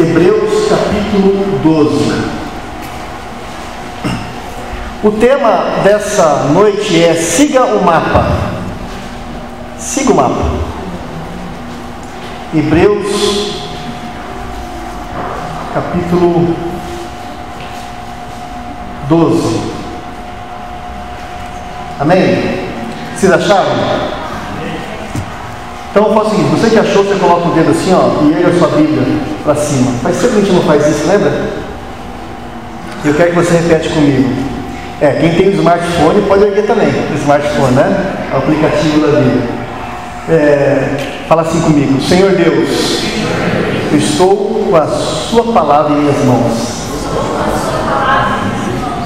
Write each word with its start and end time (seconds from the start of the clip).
Hebreus 0.00 0.66
capítulo 0.66 1.60
12. 1.62 2.22
O 5.04 5.10
tema 5.10 5.82
dessa 5.84 6.44
noite 6.54 7.04
é 7.04 7.14
Siga 7.14 7.66
o 7.66 7.84
mapa. 7.84 8.24
Siga 9.76 10.12
o 10.12 10.16
mapa. 10.16 10.42
Hebreus 12.54 13.52
capítulo 15.74 16.56
12. 19.06 19.60
Amém? 22.00 22.70
Vocês 23.14 23.30
acharam? 23.30 24.19
Então 25.90 26.14
faço 26.14 26.26
o 26.26 26.30
seguinte, 26.30 26.50
você 26.50 26.70
que 26.70 26.78
achou, 26.78 27.04
você 27.04 27.18
coloca 27.18 27.48
o 27.48 27.52
dedo 27.52 27.70
assim, 27.72 27.92
ó, 27.92 28.22
e 28.22 28.32
erga 28.32 28.48
a 28.48 28.58
sua 28.58 28.68
Bíblia 28.68 29.02
para 29.42 29.56
cima. 29.56 29.92
Faz 30.02 30.18
tempo 30.18 30.34
que 30.34 30.38
a 30.38 30.42
gente 30.42 30.52
não 30.52 30.62
faz 30.62 30.86
isso, 30.86 31.08
lembra? 31.08 31.32
Eu 33.04 33.14
quero 33.14 33.30
que 33.30 33.36
você 33.36 33.56
repete 33.56 33.88
comigo. 33.88 34.30
É, 35.00 35.12
quem 35.20 35.34
tem 35.34 35.50
smartphone 35.50 36.22
pode 36.28 36.44
erguer 36.44 36.66
também, 36.66 36.88
smartphone, 37.20 37.74
né? 37.74 38.14
O 38.32 38.36
aplicativo 38.36 39.00
da 39.00 39.18
Bíblia. 39.18 39.60
É, 40.28 40.96
fala 41.28 41.42
assim 41.42 41.60
comigo, 41.60 42.00
Senhor 42.00 42.30
Deus, 42.32 43.02
eu 43.90 43.98
estou 43.98 44.66
com 44.70 44.76
a 44.76 44.86
sua 44.86 45.52
palavra 45.52 45.92
em 45.92 46.02
minhas 46.02 46.24
mãos. 46.24 46.80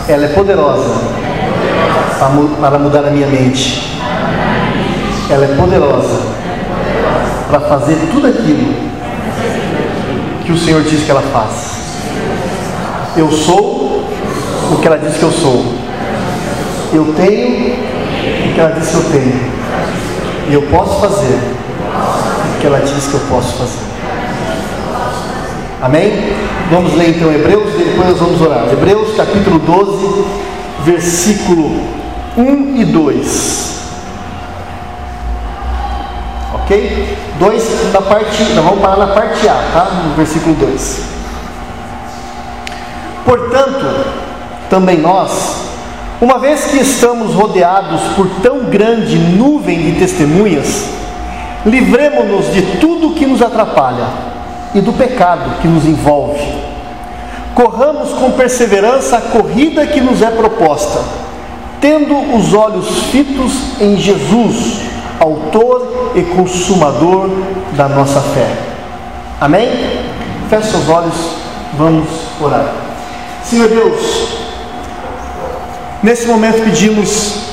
Ela 0.06 0.26
é 0.26 0.28
poderosa 0.28 0.94
para 2.60 2.78
mudar 2.78 3.06
a 3.06 3.10
minha 3.10 3.26
mente. 3.26 3.98
Ela 5.30 5.46
é 5.46 5.56
poderosa 5.56 6.43
para 7.54 7.68
fazer 7.68 7.96
tudo 8.10 8.26
aquilo 8.26 8.74
que 10.44 10.50
o 10.50 10.58
Senhor 10.58 10.82
diz 10.82 11.04
que 11.04 11.10
ela 11.10 11.22
faz. 11.32 11.74
Eu 13.16 13.30
sou 13.30 14.02
o 14.72 14.76
que 14.80 14.86
ela 14.88 14.98
diz 14.98 15.16
que 15.16 15.22
eu 15.22 15.30
sou. 15.30 15.64
Eu 16.92 17.14
tenho 17.14 17.74
o 17.74 18.54
que 18.54 18.58
ela 18.58 18.72
diz 18.72 18.88
que 18.88 18.94
eu 18.96 19.04
tenho. 19.04 19.40
E 20.50 20.54
eu 20.54 20.62
posso 20.62 21.00
fazer 21.00 21.38
o 22.56 22.60
que 22.60 22.66
ela 22.66 22.80
diz 22.80 23.06
que 23.06 23.14
eu 23.14 23.20
posso 23.28 23.52
fazer. 23.56 23.84
Amém? 25.80 26.34
Vamos 26.72 26.94
ler 26.96 27.10
então 27.10 27.32
Hebreus 27.32 27.72
e 27.74 27.84
depois 27.84 28.08
nós 28.08 28.18
vamos 28.18 28.40
orar. 28.40 28.66
Hebreus 28.72 29.16
capítulo 29.16 29.60
12, 29.60 30.24
versículo 30.84 31.70
1 32.36 32.76
e 32.80 32.84
2 32.86 33.74
ok? 36.64 37.16
2 37.38 37.92
da 37.92 38.00
parte, 38.00 38.42
nós 38.54 38.64
vamos 38.64 38.80
parar 38.80 38.96
na 38.96 39.08
parte 39.08 39.46
A, 39.48 39.70
tá? 39.72 39.90
No 40.08 40.14
versículo 40.14 40.54
2. 40.56 41.02
Portanto, 43.24 44.06
também 44.70 44.98
nós, 44.98 45.68
uma 46.20 46.38
vez 46.38 46.64
que 46.64 46.78
estamos 46.78 47.34
rodeados 47.34 48.00
por 48.16 48.28
tão 48.42 48.64
grande 48.64 49.18
nuvem 49.18 49.80
de 49.82 49.98
testemunhas, 49.98 50.88
livremos-nos 51.64 52.52
de 52.52 52.62
tudo 52.78 53.14
que 53.14 53.26
nos 53.26 53.42
atrapalha 53.42 54.06
e 54.74 54.80
do 54.80 54.92
pecado 54.92 55.60
que 55.60 55.68
nos 55.68 55.84
envolve. 55.86 56.42
Corramos 57.54 58.10
com 58.14 58.32
perseverança 58.32 59.18
a 59.18 59.20
corrida 59.20 59.86
que 59.86 60.00
nos 60.00 60.20
é 60.20 60.30
proposta, 60.30 61.00
tendo 61.80 62.36
os 62.36 62.52
olhos 62.52 63.04
fitos 63.10 63.80
em 63.80 63.96
Jesus 63.96 64.93
autor 65.20 66.12
e 66.14 66.22
consumador 66.22 67.30
da 67.72 67.88
nossa 67.88 68.20
fé. 68.20 68.48
Amém? 69.40 69.68
Feche 70.48 70.70
seus 70.70 70.88
olhos, 70.88 71.14
vamos 71.76 72.08
orar. 72.40 72.72
Senhor 73.44 73.68
Deus, 73.68 74.28
nesse 76.02 76.26
momento 76.26 76.62
pedimos 76.64 77.44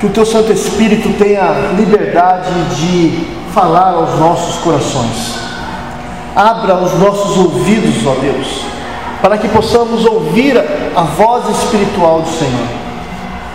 que 0.00 0.06
o 0.06 0.10
Teu 0.10 0.26
Santo 0.26 0.52
Espírito 0.52 1.12
tenha 1.18 1.72
liberdade 1.76 2.52
de 2.76 3.26
falar 3.52 3.92
aos 3.92 4.18
nossos 4.18 4.56
corações. 4.62 5.36
Abra 6.34 6.76
os 6.76 6.98
nossos 6.98 7.36
ouvidos, 7.38 8.06
ó 8.06 8.14
Deus, 8.20 8.60
para 9.22 9.38
que 9.38 9.48
possamos 9.48 10.04
ouvir 10.04 10.58
a 10.58 11.02
voz 11.02 11.48
espiritual 11.48 12.20
do 12.20 12.28
Senhor 12.28 12.85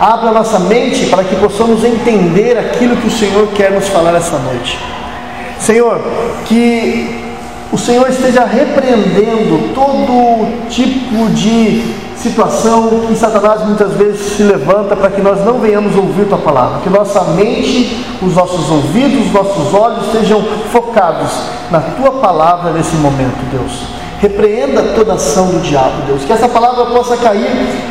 Abra 0.01 0.31
nossa 0.31 0.57
mente 0.57 1.06
para 1.12 1.23
que 1.23 1.35
possamos 1.35 1.84
entender 1.84 2.57
aquilo 2.57 2.97
que 2.97 3.06
o 3.06 3.12
Senhor 3.12 3.47
quer 3.50 3.69
nos 3.69 3.88
falar 3.88 4.16
essa 4.16 4.39
noite. 4.39 4.79
Senhor, 5.59 6.01
que 6.45 7.23
o 7.72 7.78
Senhor 7.78 8.09
esteja 8.09 8.44
repreendendo 8.44 9.75
todo 9.75 10.67
tipo 10.72 11.29
de 11.29 11.94
situação 12.17 13.01
que 13.07 13.16
Satanás 13.16 13.63
muitas 13.63 13.94
vezes 13.94 14.38
se 14.38 14.41
levanta 14.41 14.95
para 14.95 15.11
que 15.11 15.22
nós 15.22 15.45
não 15.45 15.59
venhamos 15.59 15.95
ouvir 15.95 16.25
tua 16.25 16.40
palavra, 16.40 16.79
que 16.79 16.90
nossa 16.90 17.22
mente, 17.35 18.03
os 18.23 18.34
nossos 18.34 18.72
ouvidos, 18.72 19.28
os 19.28 19.31
nossos 19.31 19.72
olhos 19.72 20.07
estejam 20.07 20.41
focados 20.72 21.31
na 21.69 21.79
tua 21.79 22.13
palavra 22.13 22.72
nesse 22.72 22.95
momento, 22.95 23.38
Deus. 23.51 23.84
Repreenda 24.19 24.81
toda 24.95 25.13
ação 25.13 25.45
do 25.45 25.61
diabo, 25.61 26.07
Deus, 26.07 26.25
que 26.25 26.34
essa 26.34 26.50
palavra 26.50 26.88
possa 26.88 27.16
cair 27.17 27.91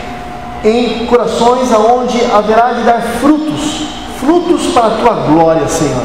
em 0.64 1.06
corações 1.06 1.72
aonde 1.72 2.20
haverá 2.32 2.72
de 2.72 2.82
dar 2.82 3.00
frutos, 3.20 3.88
frutos 4.18 4.66
para 4.68 4.86
a 4.86 4.90
tua 4.90 5.14
glória, 5.26 5.68
Senhor. 5.68 6.02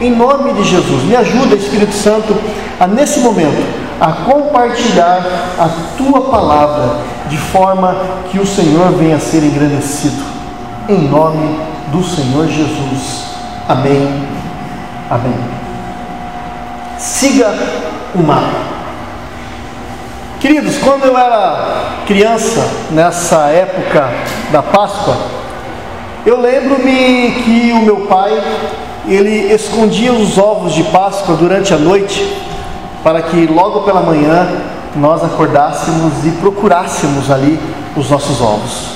Em 0.00 0.10
nome 0.10 0.52
de 0.54 0.64
Jesus, 0.64 1.04
me 1.04 1.14
ajuda, 1.14 1.54
Espírito 1.54 1.94
Santo, 1.94 2.36
a 2.80 2.86
nesse 2.86 3.20
momento 3.20 3.84
a 4.00 4.12
compartilhar 4.12 5.24
a 5.58 5.68
tua 5.96 6.22
palavra 6.22 6.98
de 7.28 7.38
forma 7.38 7.96
que 8.30 8.38
o 8.38 8.46
Senhor 8.46 8.90
venha 8.92 9.16
a 9.16 9.20
ser 9.20 9.42
engrandecido. 9.44 10.22
Em 10.88 11.08
nome 11.08 11.60
do 11.92 12.02
Senhor 12.02 12.46
Jesus. 12.48 13.24
Amém. 13.68 14.26
Amém. 15.08 15.38
Siga 16.98 17.54
o 18.14 18.22
mapa. 18.22 18.73
Queridos, 20.44 20.76
quando 20.76 21.06
eu 21.06 21.16
era 21.16 22.02
criança, 22.06 22.60
nessa 22.90 23.48
época 23.48 24.12
da 24.52 24.62
Páscoa, 24.62 25.16
eu 26.26 26.38
lembro-me 26.38 27.30
que 27.42 27.72
o 27.72 27.80
meu 27.80 28.00
pai, 28.00 28.42
ele 29.08 29.50
escondia 29.54 30.12
os 30.12 30.36
ovos 30.36 30.74
de 30.74 30.82
Páscoa 30.82 31.34
durante 31.34 31.72
a 31.72 31.78
noite, 31.78 32.30
para 33.02 33.22
que 33.22 33.46
logo 33.46 33.84
pela 33.84 34.02
manhã 34.02 34.46
nós 34.94 35.24
acordássemos 35.24 36.12
e 36.26 36.30
procurássemos 36.32 37.30
ali 37.30 37.58
os 37.96 38.10
nossos 38.10 38.42
ovos. 38.42 38.88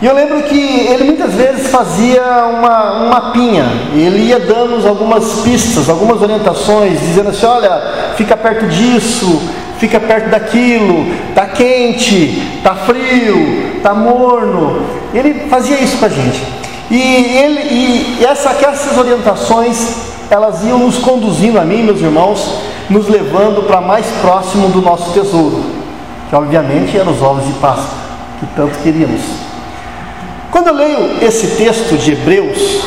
E 0.00 0.06
eu 0.06 0.14
lembro 0.14 0.42
que 0.44 0.86
ele 0.86 1.04
muitas 1.04 1.34
vezes 1.34 1.66
fazia 1.66 2.22
uma, 2.46 3.02
um 3.02 3.08
mapinha, 3.10 3.66
ele 3.92 4.28
ia 4.28 4.40
dando 4.40 4.88
algumas 4.88 5.40
pistas, 5.40 5.90
algumas 5.90 6.22
orientações, 6.22 6.98
dizendo 6.98 7.28
assim: 7.28 7.44
olha, 7.44 8.14
fica 8.16 8.34
perto 8.38 8.66
disso, 8.68 9.38
fica 9.78 9.98
perto 9.98 10.30
daquilo, 10.30 11.06
tá 11.34 11.46
quente, 11.46 12.60
tá 12.62 12.74
frio, 12.74 13.80
tá 13.82 13.94
morno. 13.94 14.84
Ele 15.14 15.48
fazia 15.48 15.80
isso 15.80 15.96
com 15.98 16.04
a 16.04 16.08
gente. 16.08 16.42
E, 16.90 17.00
ele, 17.00 17.60
e 18.20 18.24
essa, 18.24 18.50
essas 18.50 18.96
orientações, 18.96 19.96
elas 20.30 20.64
iam 20.64 20.78
nos 20.78 20.98
conduzindo 20.98 21.58
a 21.58 21.64
mim, 21.64 21.82
meus 21.82 22.00
irmãos, 22.00 22.60
nos 22.90 23.08
levando 23.08 23.66
para 23.66 23.80
mais 23.80 24.06
próximo 24.22 24.68
do 24.68 24.80
nosso 24.80 25.12
tesouro, 25.12 25.62
que 26.28 26.34
obviamente 26.34 26.96
eram 26.96 27.12
os 27.12 27.22
ovos 27.22 27.46
de 27.46 27.52
Páscoa, 27.54 27.98
que 28.40 28.46
tanto 28.56 28.78
queríamos. 28.78 29.20
Quando 30.50 30.68
eu 30.68 30.74
leio 30.74 31.22
esse 31.22 31.56
texto 31.56 31.96
de 31.98 32.12
Hebreus, 32.12 32.80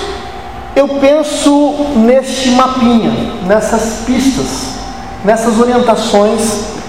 eu 0.76 0.88
penso 0.88 1.76
neste 1.98 2.50
mapinha, 2.52 3.12
nessas 3.46 4.04
pistas, 4.06 4.80
nessas 5.24 5.60
orientações 5.60 6.81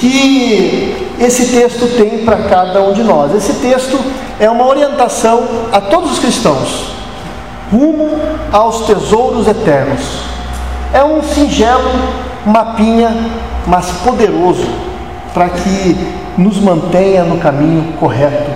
que 0.00 1.14
esse 1.18 1.46
texto 1.46 1.86
tem 1.96 2.24
para 2.24 2.36
cada 2.48 2.82
um 2.82 2.92
de 2.92 3.02
nós. 3.02 3.34
Esse 3.34 3.54
texto 3.54 3.98
é 4.38 4.48
uma 4.50 4.66
orientação 4.66 5.42
a 5.72 5.80
todos 5.80 6.12
os 6.12 6.18
cristãos, 6.18 6.92
rumo 7.70 8.18
aos 8.52 8.86
tesouros 8.86 9.48
eternos. 9.48 10.02
É 10.92 11.02
um 11.02 11.22
singelo 11.22 11.90
mapinha, 12.44 13.14
mas 13.66 13.90
poderoso, 14.04 14.66
para 15.34 15.48
que 15.48 15.96
nos 16.38 16.58
mantenha 16.58 17.24
no 17.24 17.38
caminho 17.38 17.94
correto. 17.98 18.50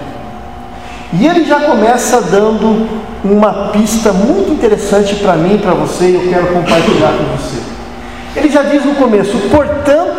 E 1.12 1.26
ele 1.26 1.44
já 1.44 1.60
começa 1.60 2.20
dando 2.20 2.88
uma 3.24 3.70
pista 3.72 4.12
muito 4.12 4.52
interessante 4.52 5.16
para 5.16 5.34
mim 5.34 5.58
para 5.58 5.72
você, 5.72 6.04
e 6.04 6.14
eu 6.14 6.30
quero 6.30 6.46
compartilhar 6.48 7.12
com 7.18 7.36
você. 7.36 7.60
Ele 8.36 8.48
já 8.48 8.62
diz 8.62 8.84
no 8.84 8.94
começo: 8.94 9.36
portanto, 9.50 10.09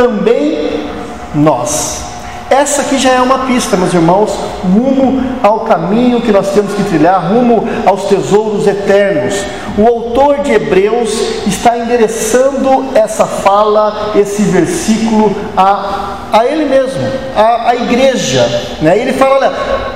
também 0.00 0.88
nós. 1.34 2.06
Essa 2.48 2.82
aqui 2.82 2.98
já 2.98 3.10
é 3.10 3.20
uma 3.20 3.40
pista, 3.40 3.76
meus 3.76 3.92
irmãos, 3.92 4.34
rumo 4.64 5.22
ao 5.42 5.60
caminho 5.60 6.22
que 6.22 6.32
nós 6.32 6.48
temos 6.48 6.72
que 6.72 6.82
trilhar, 6.84 7.30
rumo 7.30 7.68
aos 7.84 8.04
tesouros 8.04 8.66
eternos. 8.66 9.44
O 9.78 9.86
autor 9.86 10.38
de 10.38 10.52
Hebreus 10.52 11.12
está 11.46 11.78
endereçando 11.78 12.86
essa 12.94 13.26
fala, 13.26 14.12
esse 14.16 14.42
versículo 14.42 15.36
a, 15.54 16.16
a 16.32 16.46
ele 16.46 16.64
mesmo, 16.64 17.02
a, 17.36 17.68
a 17.68 17.76
igreja. 17.76 18.42
Né? 18.80 18.98
Ele 18.98 19.12
fala: 19.12 19.36
olha, 19.36 19.52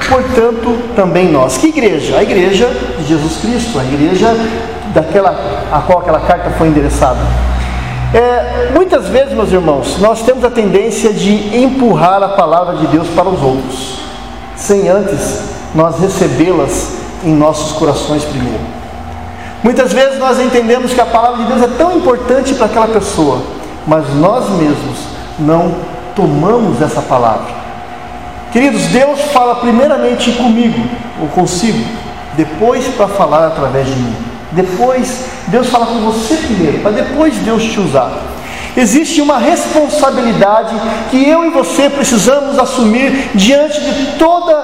portanto, 0.08 0.78
também 0.94 1.32
nós. 1.32 1.56
Que 1.56 1.68
igreja? 1.68 2.18
A 2.18 2.22
igreja 2.22 2.70
de 2.98 3.04
Jesus 3.04 3.38
Cristo, 3.38 3.80
a 3.80 3.84
igreja 3.84 4.28
daquela 4.94 5.30
a 5.72 5.80
qual 5.80 6.00
aquela 6.00 6.20
carta 6.20 6.50
foi 6.50 6.68
endereçada. 6.68 7.53
É, 8.14 8.70
muitas 8.72 9.08
vezes, 9.08 9.32
meus 9.34 9.50
irmãos, 9.50 9.98
nós 9.98 10.22
temos 10.22 10.44
a 10.44 10.50
tendência 10.50 11.12
de 11.12 11.58
empurrar 11.58 12.22
a 12.22 12.28
palavra 12.28 12.76
de 12.76 12.86
Deus 12.86 13.08
para 13.08 13.28
os 13.28 13.42
outros, 13.42 13.98
sem 14.54 14.88
antes 14.88 15.40
nós 15.74 15.98
recebê-las 15.98 16.92
em 17.24 17.34
nossos 17.34 17.72
corações 17.72 18.24
primeiro. 18.24 18.60
Muitas 19.64 19.92
vezes 19.92 20.16
nós 20.20 20.38
entendemos 20.38 20.94
que 20.94 21.00
a 21.00 21.06
palavra 21.06 21.42
de 21.42 21.52
Deus 21.52 21.62
é 21.62 21.76
tão 21.76 21.96
importante 21.96 22.54
para 22.54 22.66
aquela 22.66 22.86
pessoa, 22.86 23.42
mas 23.84 24.04
nós 24.14 24.48
mesmos 24.50 24.98
não 25.36 25.74
tomamos 26.14 26.80
essa 26.80 27.02
palavra. 27.02 27.52
Queridos, 28.52 28.82
Deus 28.82 29.20
fala 29.32 29.56
primeiramente 29.56 30.30
comigo 30.32 30.80
ou 31.20 31.26
consigo, 31.28 31.84
depois 32.36 32.86
para 32.94 33.08
falar 33.08 33.48
através 33.48 33.88
de 33.88 33.96
mim. 33.96 34.33
Depois, 34.54 35.24
Deus 35.48 35.68
fala 35.68 35.86
com 35.86 36.00
você 36.00 36.36
primeiro, 36.36 36.78
para 36.78 36.92
depois 36.92 37.34
Deus 37.38 37.64
te 37.64 37.80
usar. 37.80 38.12
Existe 38.76 39.20
uma 39.20 39.38
responsabilidade 39.38 40.74
que 41.10 41.28
eu 41.28 41.44
e 41.44 41.50
você 41.50 41.88
precisamos 41.88 42.58
assumir 42.58 43.30
diante 43.34 43.80
de 43.80 44.18
toda, 44.18 44.54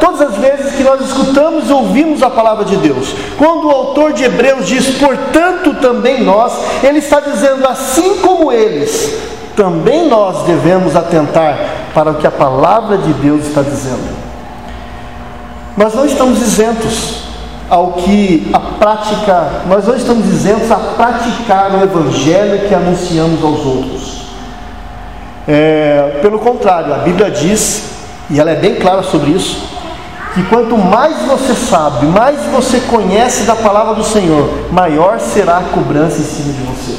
todas 0.00 0.22
as 0.22 0.36
vezes 0.36 0.74
que 0.74 0.82
nós 0.82 1.00
escutamos 1.02 1.68
e 1.68 1.72
ouvimos 1.72 2.22
a 2.22 2.30
palavra 2.30 2.64
de 2.64 2.76
Deus. 2.76 3.14
Quando 3.36 3.66
o 3.66 3.70
autor 3.70 4.14
de 4.14 4.24
Hebreus 4.24 4.66
diz, 4.66 4.96
portanto 4.98 5.74
também 5.74 6.22
nós, 6.22 6.52
ele 6.82 6.98
está 6.98 7.20
dizendo, 7.20 7.66
assim 7.66 8.18
como 8.18 8.50
eles, 8.50 9.14
também 9.54 10.08
nós 10.08 10.44
devemos 10.44 10.96
atentar 10.96 11.58
para 11.92 12.12
o 12.12 12.14
que 12.14 12.26
a 12.26 12.30
palavra 12.30 12.96
de 12.96 13.12
Deus 13.14 13.46
está 13.46 13.60
dizendo. 13.60 14.16
Nós 15.76 15.94
não 15.94 16.06
estamos 16.06 16.40
isentos 16.40 17.27
ao 17.68 17.92
que 17.92 18.48
a 18.52 18.58
prática, 18.58 19.62
nós 19.66 19.86
não 19.86 19.94
estamos 19.94 20.26
isentos 20.26 20.70
a 20.70 20.76
praticar 20.76 21.72
o 21.72 21.82
evangelho 21.82 22.66
que 22.66 22.74
anunciamos 22.74 23.42
aos 23.44 23.64
outros. 23.64 24.22
É, 25.46 26.18
pelo 26.22 26.38
contrário, 26.38 26.94
a 26.94 26.98
Bíblia 26.98 27.30
diz, 27.30 27.90
e 28.30 28.40
ela 28.40 28.50
é 28.50 28.56
bem 28.56 28.76
clara 28.76 29.02
sobre 29.02 29.30
isso, 29.30 29.68
que 30.34 30.42
quanto 30.44 30.76
mais 30.78 31.22
você 31.22 31.54
sabe, 31.54 32.06
mais 32.06 32.40
você 32.46 32.80
conhece 32.80 33.44
da 33.44 33.56
palavra 33.56 33.94
do 33.94 34.04
Senhor, 34.04 34.50
maior 34.70 35.18
será 35.20 35.58
a 35.58 35.62
cobrança 35.62 36.18
em 36.18 36.24
cima 36.24 36.52
de 36.52 36.62
você, 36.62 36.98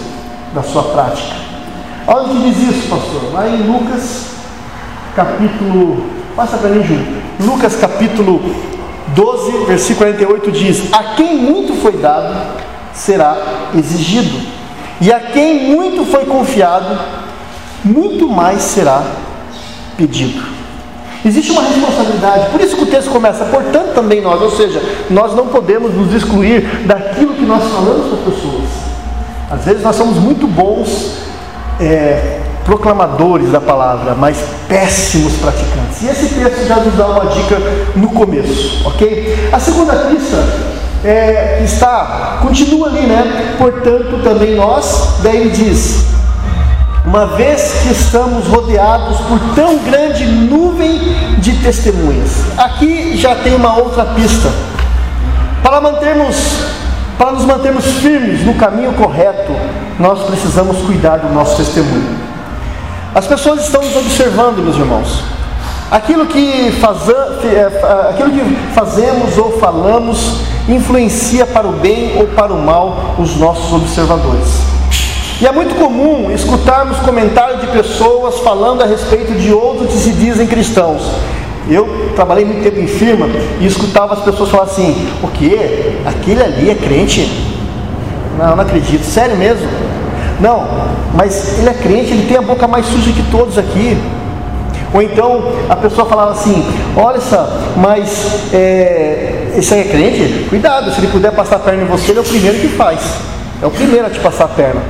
da 0.53 0.61
sua 0.61 0.83
prática. 0.83 1.35
Olha 2.07 2.23
o 2.23 2.29
que 2.29 2.51
diz 2.51 2.75
isso, 2.75 2.89
pastor. 2.89 3.33
Lá 3.33 3.47
em 3.47 3.63
Lucas, 3.63 4.25
capítulo. 5.15 6.05
Passa 6.35 6.57
para 6.57 6.69
mim 6.69 6.83
junto. 6.83 7.45
Lucas, 7.45 7.75
capítulo 7.75 8.68
12, 9.19 9.65
versículo 9.65 10.13
48 10.13 10.51
diz: 10.53 10.93
A 10.93 11.15
quem 11.15 11.35
muito 11.35 11.73
foi 11.81 11.91
dado, 11.97 12.37
será 12.93 13.35
exigido, 13.77 14.39
e 15.01 15.11
a 15.11 15.19
quem 15.19 15.75
muito 15.75 16.05
foi 16.05 16.25
confiado, 16.25 16.97
muito 17.83 18.29
mais 18.29 18.61
será 18.61 19.03
pedido. 19.97 20.41
Existe 21.25 21.51
uma 21.51 21.63
responsabilidade, 21.63 22.49
por 22.49 22.61
isso 22.61 22.77
que 22.77 22.83
o 22.83 22.85
texto 22.85 23.11
começa, 23.11 23.43
portanto 23.43 23.93
também 23.93 24.21
nós, 24.21 24.41
ou 24.41 24.51
seja, 24.51 24.81
nós 25.09 25.35
não 25.35 25.47
podemos 25.47 25.93
nos 25.93 26.13
excluir 26.13 26.61
daquilo 26.85 27.33
que 27.33 27.45
nós 27.45 27.61
falamos 27.69 28.07
para 28.07 28.19
as 28.19 28.35
pessoas. 28.35 28.69
Às 29.51 29.65
vezes 29.65 29.83
nós 29.83 29.97
somos 29.97 30.15
muito 30.15 30.47
bons 30.47 31.17
é, 31.77 32.39
proclamadores 32.65 33.51
da 33.51 33.59
palavra, 33.59 34.15
mas 34.15 34.37
péssimos 34.67 35.33
praticantes. 35.33 36.01
E 36.01 36.07
esse 36.07 36.35
texto 36.35 36.67
já 36.67 36.75
nos 36.77 36.93
dá 36.95 37.07
uma 37.07 37.25
dica 37.25 37.57
no 37.95 38.09
começo, 38.09 38.87
ok? 38.87 39.49
A 39.51 39.59
segunda 39.59 39.95
pista 39.95 40.37
é, 41.03 41.61
está, 41.63 42.39
continua 42.41 42.87
ali, 42.87 43.01
né? 43.01 43.55
Portanto, 43.57 44.21
também 44.23 44.55
nós, 44.55 45.19
daí 45.23 45.37
ele 45.37 45.49
diz: 45.49 46.05
uma 47.05 47.25
vez 47.25 47.73
que 47.81 47.91
estamos 47.91 48.47
rodeados 48.47 49.17
por 49.21 49.39
tão 49.55 49.77
grande 49.79 50.25
nuvem 50.25 50.99
de 51.37 51.53
testemunhas. 51.53 52.29
Aqui 52.57 53.15
já 53.17 53.35
tem 53.35 53.55
uma 53.55 53.77
outra 53.77 54.05
pista. 54.05 54.49
Para 55.63 55.81
mantermos 55.81 56.35
para 57.17 57.33
nos 57.33 57.43
mantermos 57.43 57.83
firmes 57.85 58.45
no 58.45 58.53
caminho 58.53 58.93
correto, 58.93 59.51
nós 59.99 60.23
precisamos 60.23 60.77
cuidar 60.83 61.17
do 61.17 61.33
nosso 61.33 61.57
testemunho. 61.57 62.17
As 63.13 63.25
pessoas 63.25 63.61
estão 63.61 63.81
nos 63.81 63.95
observando, 63.95 64.63
meus 64.63 64.75
irmãos. 64.75 65.23
Aquilo 65.89 66.27
que, 66.27 66.71
é, 67.45 68.09
aquilo 68.11 68.29
que 68.29 68.73
fazemos 68.75 69.37
ou 69.37 69.57
falamos 69.59 70.41
influencia 70.67 71.47
para 71.47 71.67
o 71.67 71.71
bem 71.71 72.15
ou 72.17 72.27
para 72.27 72.53
o 72.53 72.61
mal 72.61 73.15
os 73.17 73.35
nossos 73.37 73.73
observadores. 73.73 74.61
E 75.41 75.47
é 75.47 75.51
muito 75.51 75.73
comum 75.75 76.29
escutarmos 76.31 76.97
comentários 76.99 77.61
de 77.61 77.67
pessoas 77.67 78.39
falando 78.39 78.83
a 78.83 78.85
respeito 78.85 79.33
de 79.33 79.51
outros 79.51 79.91
que 79.91 79.97
se 79.97 80.11
dizem 80.11 80.45
cristãos. 80.45 81.01
Eu 81.67 82.11
trabalhei 82.15 82.45
muito 82.45 82.61
tempo 82.61 82.79
em 82.79 82.87
firma 82.87 83.27
e 83.59 83.65
escutava 83.65 84.13
as 84.13 84.21
pessoas 84.21 84.49
falar 84.49 84.63
assim: 84.63 85.07
o 85.23 85.27
que? 85.29 85.55
Aquele 86.05 86.43
ali 86.43 86.69
é 86.69 86.75
crente? 86.75 87.27
Não, 88.37 88.55
não 88.55 88.63
acredito. 88.63 89.03
Sério 89.03 89.35
mesmo? 89.35 89.67
Não, 90.39 90.65
mas 91.13 91.59
ele 91.59 91.69
é 91.69 91.73
crente, 91.73 92.11
ele 92.11 92.27
tem 92.27 92.37
a 92.37 92.41
boca 92.41 92.67
mais 92.67 92.85
suja 92.85 93.11
que 93.11 93.23
todos 93.29 93.57
aqui. 93.57 93.97
Ou 94.93 95.01
então 95.01 95.43
a 95.69 95.75
pessoa 95.75 96.07
falava 96.07 96.31
assim: 96.31 96.65
Olha 96.95 97.19
só, 97.19 97.47
mas 97.77 98.53
é, 98.53 99.53
esse 99.57 99.73
aí 99.73 99.81
é 99.81 99.83
crente? 99.83 100.47
Cuidado, 100.49 100.91
se 100.91 100.99
ele 100.99 101.07
puder 101.07 101.31
passar 101.31 101.57
a 101.57 101.59
perna 101.59 101.83
em 101.83 101.87
você, 101.87 102.11
ele 102.11 102.19
é 102.19 102.21
o 102.21 102.25
primeiro 102.25 102.57
que 102.59 102.69
faz. 102.69 102.99
É 103.61 103.65
o 103.65 103.71
primeiro 103.71 104.07
a 104.07 104.09
te 104.09 104.19
passar 104.19 104.45
a 104.45 104.47
perna. 104.47 104.81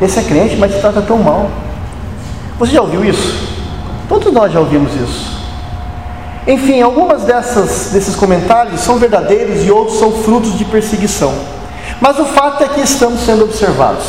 Esse 0.00 0.18
é 0.18 0.22
crente, 0.22 0.56
mas 0.56 0.72
te 0.72 0.80
trata 0.80 1.00
tão 1.00 1.18
mal. 1.18 1.48
Você 2.58 2.72
já 2.72 2.82
ouviu 2.82 3.04
isso? 3.04 3.48
Todos 4.08 4.32
nós 4.32 4.52
já 4.52 4.60
ouvimos 4.60 4.94
isso. 4.94 5.34
Enfim, 6.46 6.82
algumas 6.82 7.22
dessas, 7.22 7.90
desses 7.90 8.14
comentários 8.14 8.80
são 8.80 8.98
verdadeiros 8.98 9.64
e 9.64 9.70
outros 9.70 9.98
são 9.98 10.12
frutos 10.12 10.58
de 10.58 10.64
perseguição. 10.66 11.32
Mas 12.00 12.18
o 12.18 12.26
fato 12.26 12.62
é 12.62 12.68
que 12.68 12.80
estamos 12.80 13.20
sendo 13.20 13.44
observados. 13.44 14.04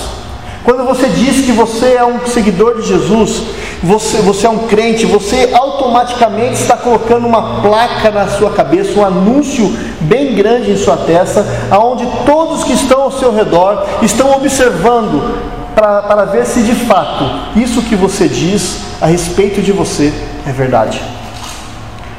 Quando 0.65 0.83
você 0.83 1.07
diz 1.09 1.45
que 1.45 1.51
você 1.51 1.93
é 1.93 2.03
um 2.03 2.25
seguidor 2.25 2.81
de 2.81 2.87
Jesus, 2.87 3.43
você, 3.83 4.17
você 4.17 4.47
é 4.47 4.49
um 4.49 4.67
crente, 4.67 5.05
você 5.05 5.51
automaticamente 5.53 6.53
está 6.53 6.75
colocando 6.75 7.27
uma 7.27 7.61
placa 7.61 8.09
na 8.09 8.27
sua 8.27 8.49
cabeça, 8.49 8.99
um 8.99 9.05
anúncio 9.05 9.71
bem 10.01 10.33
grande 10.33 10.71
em 10.71 10.75
sua 10.75 10.97
testa, 10.97 11.45
aonde 11.69 12.03
todos 12.25 12.63
que 12.63 12.73
estão 12.73 13.03
ao 13.03 13.11
seu 13.11 13.31
redor 13.31 13.85
estão 14.01 14.35
observando 14.35 15.37
para, 15.75 16.01
para 16.01 16.25
ver 16.25 16.47
se 16.47 16.63
de 16.63 16.73
fato 16.73 17.23
isso 17.55 17.83
que 17.83 17.95
você 17.95 18.27
diz 18.27 18.79
a 18.99 19.05
respeito 19.05 19.61
de 19.61 19.71
você 19.71 20.11
é 20.47 20.51
verdade. 20.51 20.99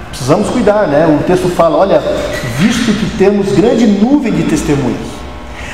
Precisamos 0.08 0.50
cuidar, 0.50 0.86
né? 0.86 1.04
O 1.06 1.24
texto 1.24 1.48
fala: 1.48 1.78
olha, 1.78 2.00
visto 2.58 2.92
que 2.92 3.18
temos 3.18 3.50
grande 3.52 3.86
nuvem 3.86 4.32
de 4.32 4.44
testemunhos. 4.44 5.25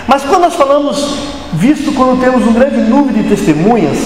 Mas 0.07 0.23
quando 0.23 0.43
nós 0.43 0.55
falamos, 0.55 1.17
visto 1.53 1.93
quando 1.93 2.21
temos 2.21 2.47
um 2.47 2.53
grande 2.53 2.81
número 2.81 3.23
de 3.23 3.29
testemunhas, 3.29 3.99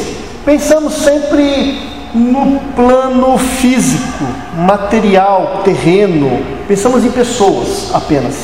pensamos 0.45 0.95
sempre 0.95 1.79
no 2.15 2.61
plano 2.75 3.37
físico, 3.37 4.25
material, 4.57 5.63
terreno, 5.65 6.43
pensamos 6.67 7.05
em 7.05 7.11
pessoas 7.11 7.91
apenas. 7.95 8.35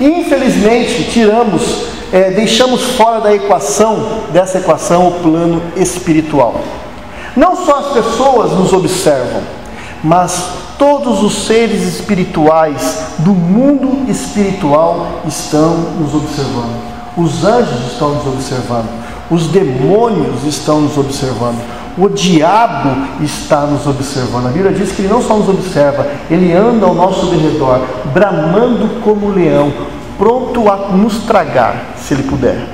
E, 0.00 0.04
infelizmente, 0.04 1.04
tiramos, 1.10 1.84
é, 2.12 2.30
deixamos 2.30 2.82
fora 2.82 3.20
da 3.20 3.34
equação, 3.34 4.20
dessa 4.32 4.58
equação, 4.58 5.08
o 5.08 5.12
plano 5.12 5.62
espiritual. 5.76 6.60
Não 7.34 7.64
só 7.64 7.78
as 7.78 7.92
pessoas 7.92 8.52
nos 8.52 8.72
observam, 8.72 9.42
mas 10.02 10.66
Todos 10.78 11.22
os 11.22 11.46
seres 11.46 11.84
espirituais 11.84 13.14
do 13.18 13.32
mundo 13.32 14.10
espiritual 14.10 15.22
estão 15.26 15.74
nos 15.98 16.14
observando. 16.14 16.76
Os 17.16 17.46
anjos 17.46 17.92
estão 17.92 18.10
nos 18.10 18.26
observando. 18.26 18.88
Os 19.30 19.46
demônios 19.46 20.44
estão 20.44 20.82
nos 20.82 20.98
observando. 20.98 21.62
O 21.96 22.10
diabo 22.10 22.90
está 23.22 23.62
nos 23.62 23.86
observando. 23.86 24.48
A 24.48 24.50
Bíblia 24.50 24.70
diz 24.70 24.92
que 24.92 25.00
ele 25.00 25.08
não 25.08 25.22
só 25.22 25.38
nos 25.38 25.48
observa, 25.48 26.06
ele 26.30 26.52
anda 26.52 26.84
ao 26.84 26.94
nosso 26.94 27.30
redor, 27.30 27.80
bramando 28.12 29.00
como 29.00 29.30
leão, 29.30 29.72
pronto 30.18 30.70
a 30.70 30.88
nos 30.90 31.20
tragar, 31.20 31.94
se 31.96 32.12
ele 32.12 32.24
puder. 32.24 32.68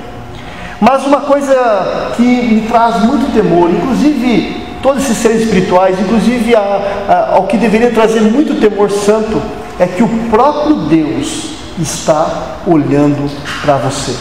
Mas 0.81 1.05
uma 1.05 1.21
coisa 1.21 2.11
que 2.17 2.21
me 2.21 2.61
traz 2.67 3.01
muito 3.01 3.33
temor, 3.33 3.69
inclusive 3.69 4.62
todos 4.83 5.01
esses 5.03 5.17
seres 5.17 5.43
espirituais, 5.43 5.97
inclusive 5.97 6.53
a, 6.53 6.59
a, 7.07 7.35
ao 7.35 7.47
que 7.47 7.57
deveria 7.57 7.89
trazer 7.89 8.21
muito 8.21 8.59
temor 8.59 8.91
santo, 8.91 9.41
é 9.79 9.87
que 9.87 10.03
o 10.03 10.09
próprio 10.29 10.75
Deus 10.87 11.53
está 11.79 12.57
olhando 12.67 13.31
para 13.63 13.77
você, 13.77 14.13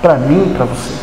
para 0.00 0.14
mim 0.14 0.50
e 0.50 0.54
para 0.54 0.64
você. 0.64 0.94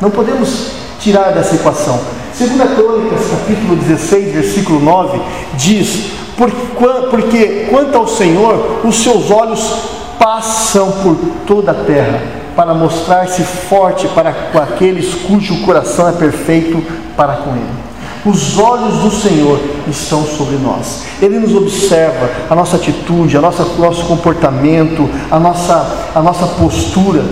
Não 0.00 0.10
podemos 0.10 0.72
tirar 1.00 1.32
dessa 1.32 1.54
equação. 1.54 1.98
Segunda 2.34 2.66
Crônicas, 2.66 3.30
capítulo 3.30 3.76
16, 3.76 4.34
versículo 4.34 4.78
9, 4.78 5.20
diz: 5.54 6.12
Porque 7.10 7.68
quanto 7.70 7.96
ao 7.96 8.06
Senhor, 8.06 8.80
os 8.84 8.96
seus 9.02 9.30
olhos 9.30 9.60
passam 10.18 10.92
por 11.02 11.16
toda 11.46 11.72
a 11.72 11.74
terra, 11.74 12.20
para 12.54 12.74
mostrar-se 12.74 13.42
forte 13.42 14.08
para 14.08 14.30
aqueles 14.62 15.14
cujo 15.14 15.62
coração 15.62 16.08
é 16.08 16.12
perfeito 16.12 16.82
para 17.16 17.34
com 17.34 17.50
Ele. 17.50 17.82
Os 18.24 18.56
olhos 18.56 18.98
do 18.98 19.10
Senhor 19.10 19.58
estão 19.88 20.24
sobre 20.24 20.56
nós. 20.56 21.02
Ele 21.20 21.40
nos 21.40 21.56
observa 21.56 22.30
a 22.48 22.54
nossa 22.54 22.76
atitude, 22.76 23.36
a 23.36 23.40
nossa, 23.40 23.64
nosso 23.78 24.06
comportamento, 24.06 25.10
a 25.28 25.40
nossa, 25.40 26.10
a 26.14 26.22
nossa 26.22 26.46
postura. 26.46 27.24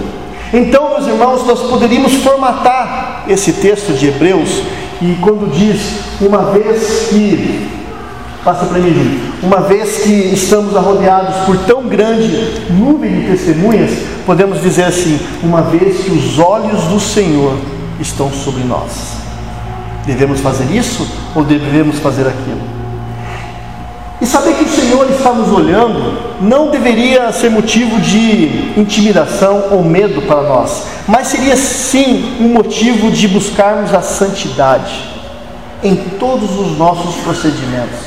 Então, 0.52 0.90
meus 0.90 1.06
irmãos, 1.06 1.46
nós 1.46 1.60
poderíamos 1.60 2.14
formatar 2.14 3.24
esse 3.28 3.52
texto 3.52 3.92
de 3.92 4.08
Hebreus 4.08 4.62
e 5.00 5.16
quando 5.20 5.50
diz, 5.50 5.80
uma 6.20 6.50
vez 6.50 7.08
que, 7.08 7.70
passa 8.44 8.66
para 8.66 8.78
mim, 8.80 9.32
uma 9.42 9.60
vez 9.60 9.98
que 9.98 10.10
estamos 10.34 10.76
arrodeados 10.76 11.46
por 11.46 11.56
tão 11.58 11.84
grande 11.84 12.64
nuvem 12.70 13.20
de 13.20 13.26
testemunhas, 13.28 13.92
podemos 14.30 14.60
dizer 14.60 14.84
assim, 14.84 15.18
uma 15.42 15.60
vez 15.60 16.04
que 16.04 16.12
os 16.12 16.38
olhos 16.38 16.84
do 16.84 17.00
Senhor 17.00 17.52
estão 17.98 18.30
sobre 18.30 18.62
nós. 18.62 19.16
Devemos 20.06 20.38
fazer 20.38 20.72
isso 20.72 21.04
ou 21.34 21.42
devemos 21.42 21.98
fazer 21.98 22.28
aquilo? 22.28 22.60
E 24.20 24.26
saber 24.26 24.54
que 24.54 24.62
o 24.62 24.68
Senhor 24.68 25.10
está 25.10 25.32
nos 25.32 25.52
olhando 25.52 26.40
não 26.40 26.70
deveria 26.70 27.32
ser 27.32 27.50
motivo 27.50 27.98
de 27.98 28.72
intimidação 28.78 29.64
ou 29.72 29.82
medo 29.82 30.22
para 30.22 30.42
nós, 30.42 30.84
mas 31.08 31.26
seria 31.26 31.56
sim 31.56 32.36
um 32.38 32.54
motivo 32.54 33.10
de 33.10 33.26
buscarmos 33.26 33.92
a 33.92 34.00
santidade 34.00 35.10
em 35.82 35.96
todos 36.20 36.56
os 36.56 36.78
nossos 36.78 37.16
procedimentos. 37.24 37.98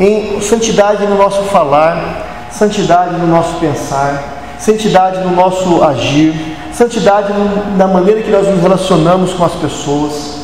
Em 0.00 0.40
santidade 0.40 1.06
no 1.06 1.16
nosso 1.16 1.44
falar, 1.44 2.48
santidade 2.50 3.16
no 3.16 3.28
nosso 3.28 3.54
pensar, 3.60 4.33
santidade 4.64 5.18
no 5.22 5.36
nosso 5.36 5.84
agir, 5.84 6.34
santidade 6.72 7.30
na 7.76 7.86
maneira 7.86 8.22
que 8.22 8.30
nós 8.30 8.48
nos 8.48 8.62
relacionamos 8.62 9.34
com 9.34 9.44
as 9.44 9.52
pessoas. 9.52 10.40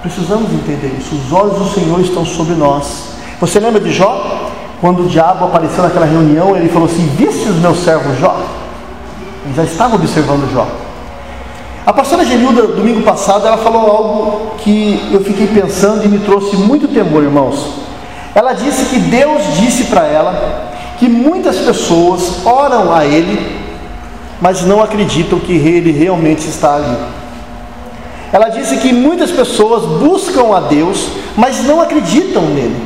Precisamos 0.00 0.50
entender 0.50 0.96
isso. 0.98 1.14
Os 1.14 1.30
olhos 1.30 1.58
do 1.58 1.68
Senhor 1.74 2.00
estão 2.00 2.24
sobre 2.24 2.54
nós. 2.54 3.10
Você 3.38 3.60
lembra 3.60 3.78
de 3.78 3.92
Jó? 3.92 4.48
Quando 4.80 5.02
o 5.02 5.08
diabo 5.08 5.44
apareceu 5.44 5.84
naquela 5.84 6.06
reunião, 6.06 6.56
ele 6.56 6.70
falou 6.70 6.88
assim: 6.88 7.06
Viste 7.18 7.50
os 7.50 7.56
meus 7.56 7.80
servos 7.80 8.18
Jó? 8.18 8.34
Ele 9.44 9.54
já 9.54 9.64
estava 9.64 9.96
observando 9.96 10.50
Jó. 10.50 10.66
A 11.84 11.92
pastora 11.92 12.24
Genilda, 12.24 12.66
domingo 12.66 13.02
passado, 13.02 13.46
ela 13.46 13.58
falou 13.58 13.90
algo 13.90 14.52
que 14.58 15.10
eu 15.12 15.22
fiquei 15.22 15.46
pensando 15.46 16.02
e 16.02 16.08
me 16.08 16.20
trouxe 16.20 16.56
muito 16.56 16.88
temor, 16.88 17.22
irmãos. 17.22 17.74
Ela 18.34 18.54
disse 18.54 18.86
que 18.86 18.98
Deus 18.98 19.42
disse 19.58 19.84
para 19.84 20.06
ela 20.06 20.69
que 21.00 21.08
muitas 21.08 21.56
pessoas 21.56 22.44
oram 22.44 22.94
a 22.94 23.06
Ele, 23.06 23.58
mas 24.38 24.62
não 24.66 24.82
acreditam 24.82 25.38
que 25.38 25.54
Ele 25.54 25.90
realmente 25.90 26.46
está 26.46 26.76
ali. 26.76 26.96
Ela 28.30 28.50
disse 28.50 28.76
que 28.76 28.92
muitas 28.92 29.30
pessoas 29.30 29.84
buscam 29.98 30.54
a 30.54 30.60
Deus, 30.60 31.08
mas 31.36 31.64
não 31.64 31.80
acreditam 31.80 32.42
nele. 32.42 32.76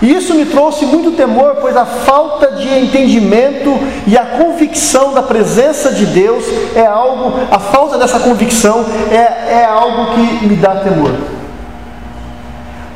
E 0.00 0.14
isso 0.14 0.34
me 0.34 0.46
trouxe 0.46 0.86
muito 0.86 1.16
temor, 1.16 1.56
pois 1.60 1.76
a 1.76 1.84
falta 1.84 2.52
de 2.52 2.78
entendimento 2.78 3.76
e 4.06 4.16
a 4.16 4.24
convicção 4.24 5.12
da 5.12 5.22
presença 5.22 5.90
de 5.90 6.06
Deus 6.06 6.44
é 6.76 6.86
algo, 6.86 7.32
a 7.50 7.58
falta 7.58 7.98
dessa 7.98 8.20
convicção 8.20 8.86
é, 9.10 9.62
é 9.62 9.64
algo 9.64 10.14
que 10.14 10.46
me 10.46 10.54
dá 10.54 10.76
temor. 10.76 11.37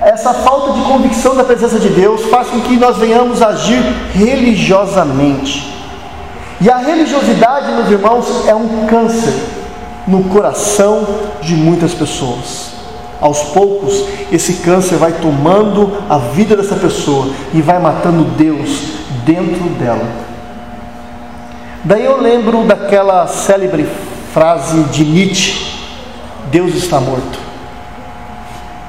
Essa 0.03 0.35
falta 0.35 0.73
de 0.73 0.81
convicção 0.83 1.37
da 1.37 1.45
presença 1.45 1.79
de 1.79 1.89
Deus 1.89 2.23
faz 2.27 2.49
com 2.49 2.61
que 2.61 2.77
nós 2.77 2.97
venhamos 2.97 3.41
agir 3.41 3.81
religiosamente. 4.13 5.73
E 6.61 6.69
a 6.69 6.77
religiosidade, 6.77 7.73
meus 7.73 7.89
irmãos, 7.89 8.47
é 8.47 8.55
um 8.55 8.87
câncer 8.87 9.33
no 10.07 10.25
coração 10.25 11.07
de 11.41 11.55
muitas 11.55 11.95
pessoas. 11.95 12.73
Aos 13.21 13.43
poucos, 13.45 14.05
esse 14.33 14.55
câncer 14.55 14.97
vai 14.97 15.13
tomando 15.13 15.97
a 16.11 16.19
vida 16.19 16.57
dessa 16.57 16.75
pessoa 16.75 17.33
e 17.55 17.63
vai 17.63 17.79
matando 17.79 18.25
Deus 18.25 18.83
dentro 19.25 19.69
dela. 19.79 20.07
Daí 21.85 22.05
eu 22.05 22.21
lembro 22.21 22.65
daquela 22.65 23.27
célebre 23.29 23.89
frase 24.33 24.83
de 24.85 25.05
Nietzsche: 25.05 25.79
Deus 26.51 26.75
está 26.75 27.01
morto. 27.01 27.42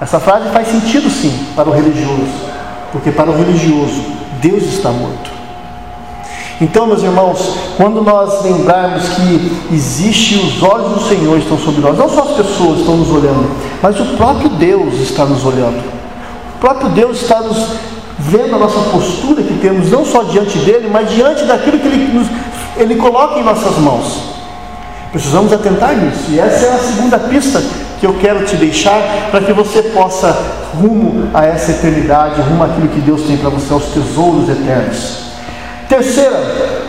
Essa 0.03 0.19
frase 0.19 0.49
faz 0.49 0.67
sentido 0.67 1.09
sim 1.09 1.33
para 1.55 1.69
o 1.69 1.71
religioso, 1.71 2.27
porque 2.91 3.09
para 3.09 3.31
o 3.31 3.37
religioso, 3.37 4.03
Deus 4.41 4.63
está 4.63 4.89
morto. 4.89 5.31
Então, 6.59 6.85
meus 6.85 7.01
irmãos, 7.01 7.55
quando 7.77 8.01
nós 8.01 8.43
lembrarmos 8.43 9.07
que 9.07 9.57
existe 9.71 10.35
os 10.35 10.61
olhos 10.61 10.91
do 10.91 11.07
Senhor 11.07 11.37
estão 11.37 11.57
sobre 11.57 11.79
nós, 11.79 11.97
não 11.97 12.09
só 12.09 12.23
as 12.23 12.31
pessoas 12.31 12.79
estão 12.79 12.97
nos 12.97 13.09
olhando, 13.11 13.49
mas 13.81 13.97
o 13.97 14.05
próprio 14.17 14.49
Deus 14.49 14.95
está 14.95 15.23
nos 15.23 15.45
olhando. 15.45 15.81
O 16.57 16.59
próprio 16.59 16.89
Deus 16.89 17.21
está 17.21 17.39
nos 17.39 17.65
vendo 18.19 18.55
a 18.55 18.59
nossa 18.59 18.79
postura 18.91 19.41
que 19.41 19.57
temos, 19.61 19.89
não 19.89 20.05
só 20.05 20.23
diante 20.23 20.57
dele, 20.59 20.89
mas 20.91 21.09
diante 21.11 21.45
daquilo 21.45 21.79
que 21.79 21.87
ele, 21.87 22.13
nos, 22.13 22.27
ele 22.75 22.95
coloca 22.95 23.39
em 23.39 23.43
nossas 23.43 23.77
mãos. 23.77 24.33
Precisamos 25.13 25.53
atentar 25.53 25.95
nisso. 25.95 26.31
E 26.31 26.39
essa 26.39 26.65
é 26.65 26.73
a 26.73 26.79
segunda 26.79 27.19
pista 27.19 27.61
que 27.99 28.05
eu 28.05 28.15
quero 28.15 28.43
te 28.45 28.55
deixar 28.55 29.29
para 29.29 29.41
que 29.41 29.53
você 29.53 29.83
possa 29.83 30.35
rumo 30.73 31.29
a 31.35 31.45
essa 31.45 31.71
eternidade, 31.71 32.41
rumo 32.41 32.63
àquilo 32.63 32.87
que 32.87 32.99
Deus 32.99 33.21
tem 33.21 33.37
para 33.37 33.51
você, 33.51 33.71
aos 33.71 33.85
tesouros 33.85 34.49
eternos. 34.49 35.19
Terceira, 35.87 36.81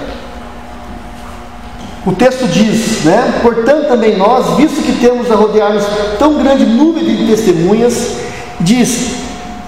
o 2.06 2.12
texto 2.12 2.48
diz, 2.48 3.04
né? 3.04 3.40
Portanto, 3.42 3.88
também 3.88 4.16
nós, 4.16 4.56
visto 4.56 4.82
que 4.82 4.92
temos 4.92 5.30
a 5.30 5.34
rodear-nos 5.34 5.84
tão 6.18 6.42
grande 6.42 6.64
nuvem 6.64 7.04
de 7.04 7.26
testemunhas, 7.26 8.16
diz: 8.58 9.16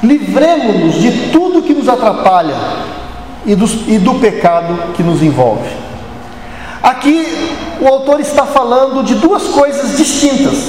livremos-nos 0.02 0.94
de 0.94 1.30
tudo 1.30 1.60
que 1.60 1.74
nos 1.74 1.90
atrapalha 1.90 2.54
e, 3.44 3.54
dos, 3.54 3.86
e 3.86 3.98
do 3.98 4.14
pecado 4.14 4.94
que 4.94 5.02
nos 5.02 5.22
envolve. 5.22 5.68
Aqui 6.82 7.55
o 7.80 7.88
autor 7.88 8.20
está 8.20 8.44
falando 8.44 9.02
de 9.02 9.14
duas 9.16 9.44
coisas 9.44 9.96
distintas, 9.96 10.68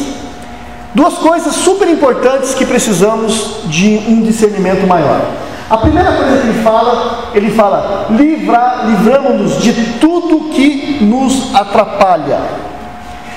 duas 0.94 1.16
coisas 1.16 1.56
super 1.56 1.88
importantes 1.88 2.54
que 2.54 2.66
precisamos 2.66 3.62
de 3.66 4.04
um 4.08 4.22
discernimento 4.22 4.86
maior. 4.88 5.22
A 5.70 5.78
primeira 5.78 6.14
coisa 6.14 6.38
que 6.38 6.48
ele 6.48 6.64
fala, 6.64 7.32
ele 7.34 7.52
fala: 7.52 8.08
livra, 8.10 8.84
livramos-nos 8.86 9.62
de 9.62 9.74
tudo 10.00 10.50
que 10.54 11.00
nos 11.02 11.54
atrapalha. 11.54 12.40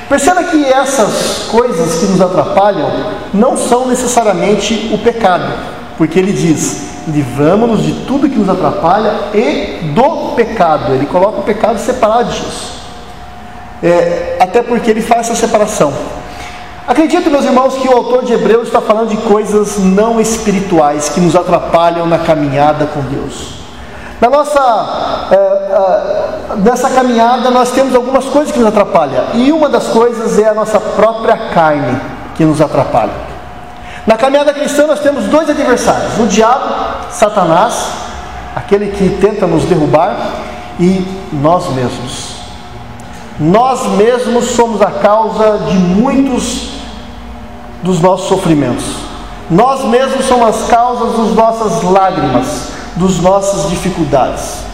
Perceba 0.08 0.44
que 0.44 0.64
essas 0.64 1.48
coisas 1.50 2.00
que 2.00 2.06
nos 2.06 2.20
atrapalham 2.20 2.88
não 3.32 3.56
são 3.56 3.86
necessariamente 3.86 4.90
o 4.92 4.98
pecado, 4.98 5.52
porque 5.98 6.18
ele 6.18 6.32
diz: 6.32 6.90
livramos-nos 7.08 7.82
de 7.82 7.92
tudo 8.06 8.28
que 8.28 8.38
nos 8.38 8.48
atrapalha 8.48 9.12
e 9.34 9.92
do 9.92 10.34
pecado. 10.34 10.94
Ele 10.94 11.06
coloca 11.06 11.40
o 11.40 11.42
pecado 11.42 11.78
separado 11.78 12.30
disso. 12.30 12.79
É, 13.82 14.36
até 14.40 14.62
porque 14.62 14.90
ele 14.90 15.00
faz 15.00 15.30
essa 15.30 15.34
separação. 15.34 15.92
Acredito, 16.86 17.30
meus 17.30 17.44
irmãos, 17.44 17.74
que 17.76 17.88
o 17.88 17.96
autor 17.96 18.24
de 18.24 18.32
Hebreus 18.32 18.66
está 18.66 18.80
falando 18.80 19.08
de 19.08 19.16
coisas 19.18 19.78
não 19.78 20.20
espirituais 20.20 21.08
que 21.08 21.20
nos 21.20 21.36
atrapalham 21.36 22.06
na 22.06 22.18
caminhada 22.18 22.86
com 22.86 23.00
Deus. 23.02 23.60
Na 24.20 24.28
nossa 24.28 25.28
é, 25.30 25.34
é, 25.34 26.56
nessa 26.56 26.90
caminhada 26.90 27.50
nós 27.50 27.70
temos 27.70 27.94
algumas 27.94 28.26
coisas 28.26 28.52
que 28.52 28.58
nos 28.58 28.68
atrapalham 28.68 29.24
e 29.32 29.50
uma 29.50 29.68
das 29.68 29.86
coisas 29.86 30.38
é 30.38 30.48
a 30.48 30.52
nossa 30.52 30.78
própria 30.78 31.36
carne 31.54 31.98
que 32.34 32.44
nos 32.44 32.60
atrapalha. 32.60 33.30
Na 34.06 34.16
caminhada 34.16 34.52
cristã 34.52 34.86
nós 34.86 35.00
temos 35.00 35.24
dois 35.26 35.48
adversários: 35.48 36.18
o 36.18 36.26
diabo, 36.26 36.74
Satanás, 37.10 37.86
aquele 38.54 38.88
que 38.88 39.08
tenta 39.20 39.46
nos 39.46 39.64
derrubar, 39.64 40.16
e 40.80 41.06
nós 41.32 41.68
mesmos. 41.74 42.29
Nós 43.40 43.86
mesmos 43.96 44.50
somos 44.50 44.82
a 44.82 44.90
causa 44.90 45.58
de 45.70 45.78
muitos 45.78 46.72
dos 47.82 47.98
nossos 47.98 48.28
sofrimentos. 48.28 48.84
Nós 49.50 49.82
mesmos 49.86 50.26
somos 50.26 50.48
as 50.48 50.68
causas 50.68 51.16
das 51.16 51.34
nossas 51.34 51.82
lágrimas, 51.82 52.68
das 52.96 53.16
nossas 53.16 53.70
dificuldades. 53.70 54.69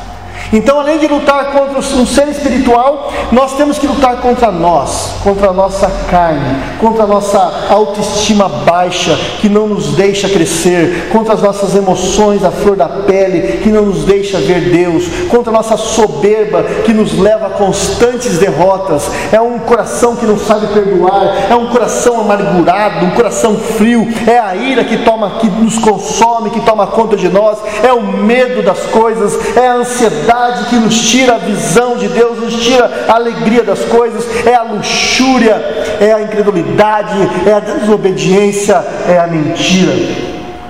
Então, 0.53 0.79
além 0.81 0.99
de 0.99 1.07
lutar 1.07 1.53
contra 1.53 1.79
um 1.79 2.07
ser 2.07 2.29
espiritual, 2.29 3.13
nós 3.33 3.55
temos 3.55 3.79
que 3.79 3.87
lutar 3.87 4.17
contra 4.19 4.51
nós. 4.51 5.17
contra 5.23 5.51
a 5.51 5.53
nossa 5.53 5.91
carne, 6.09 6.57
contra 6.81 7.05
a 7.05 7.07
nossa 7.07 7.67
autoestima 7.69 8.49
baixa 8.49 9.19
que 9.41 9.49
não 9.49 9.67
nos 9.67 9.89
deixa 9.97 10.29
crescer, 10.29 11.09
contra 11.13 11.35
as 11.35 11.43
nossas 11.43 11.75
emoções 11.75 12.45
à 12.45 12.51
flor 12.51 12.77
da 12.77 12.89
pele 12.89 13.59
que 13.59 13.71
não 13.71 13.87
nos 13.87 14.05
deixa 14.05 14.39
ver 14.39 14.71
Deus, 14.71 15.05
contra 15.29 15.51
a 15.51 15.53
nossa 15.53 15.77
soberba 15.77 16.63
que 16.85 16.93
nos 16.93 17.19
leva 17.19 17.47
a 17.47 17.51
constantes 17.51 18.39
derrotas. 18.39 19.11
É 19.33 19.41
um 19.41 19.59
coração 19.59 20.15
que 20.15 20.27
não 20.27 20.39
sabe 20.39 20.69
perdoar, 20.69 21.49
é 21.51 21.55
um 21.55 21.67
coração 21.67 22.21
amargurado, 22.21 23.07
um 23.07 23.11
coração 23.11 23.57
frio, 23.57 24.07
é 24.27 24.39
a 24.39 24.55
ira 24.55 24.85
que 24.85 24.99
toma 24.99 25.39
que 25.41 25.49
nos 25.49 25.79
consome, 25.79 26.51
que 26.51 26.61
toma 26.61 26.87
conta 26.87 27.17
de 27.17 27.29
nós, 27.29 27.59
é 27.83 27.93
o 27.93 28.03
medo 28.03 28.63
das 28.63 28.81
coisas, 28.87 29.57
é 29.57 29.69
a 29.69 29.75
ansiedade 29.75 30.36
que 30.69 30.77
nos 30.77 31.11
tira 31.11 31.35
a 31.35 31.39
visão 31.39 31.97
de 31.97 32.09
Deus, 32.09 32.39
nos 32.39 32.63
tira 32.63 33.07
a 33.09 33.15
alegria 33.15 33.63
das 33.63 33.81
coisas, 33.81 34.25
é 34.47 34.55
a 34.55 34.63
luxúria, 34.63 35.55
é 36.01 36.13
a 36.13 36.23
incredulidade, 36.23 37.17
é 37.47 37.53
a 37.53 37.61
desobediência, 37.61 38.85
é 39.09 39.19
a 39.19 39.27
mentira. 39.27 39.93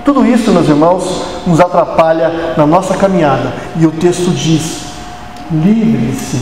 Tudo 0.05 0.25
isso, 0.25 0.51
meus 0.51 0.69
irmãos, 0.69 1.23
nos 1.45 1.59
atrapalha 1.59 2.53
na 2.55 2.65
nossa 2.65 2.95
caminhada. 2.95 3.53
E 3.75 3.85
o 3.85 3.91
texto 3.91 4.31
diz: 4.31 4.83
livrem-se 5.51 6.37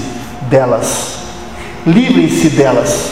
delas. 0.50 1.16
Livrem-se 1.86 2.50
delas. 2.50 3.12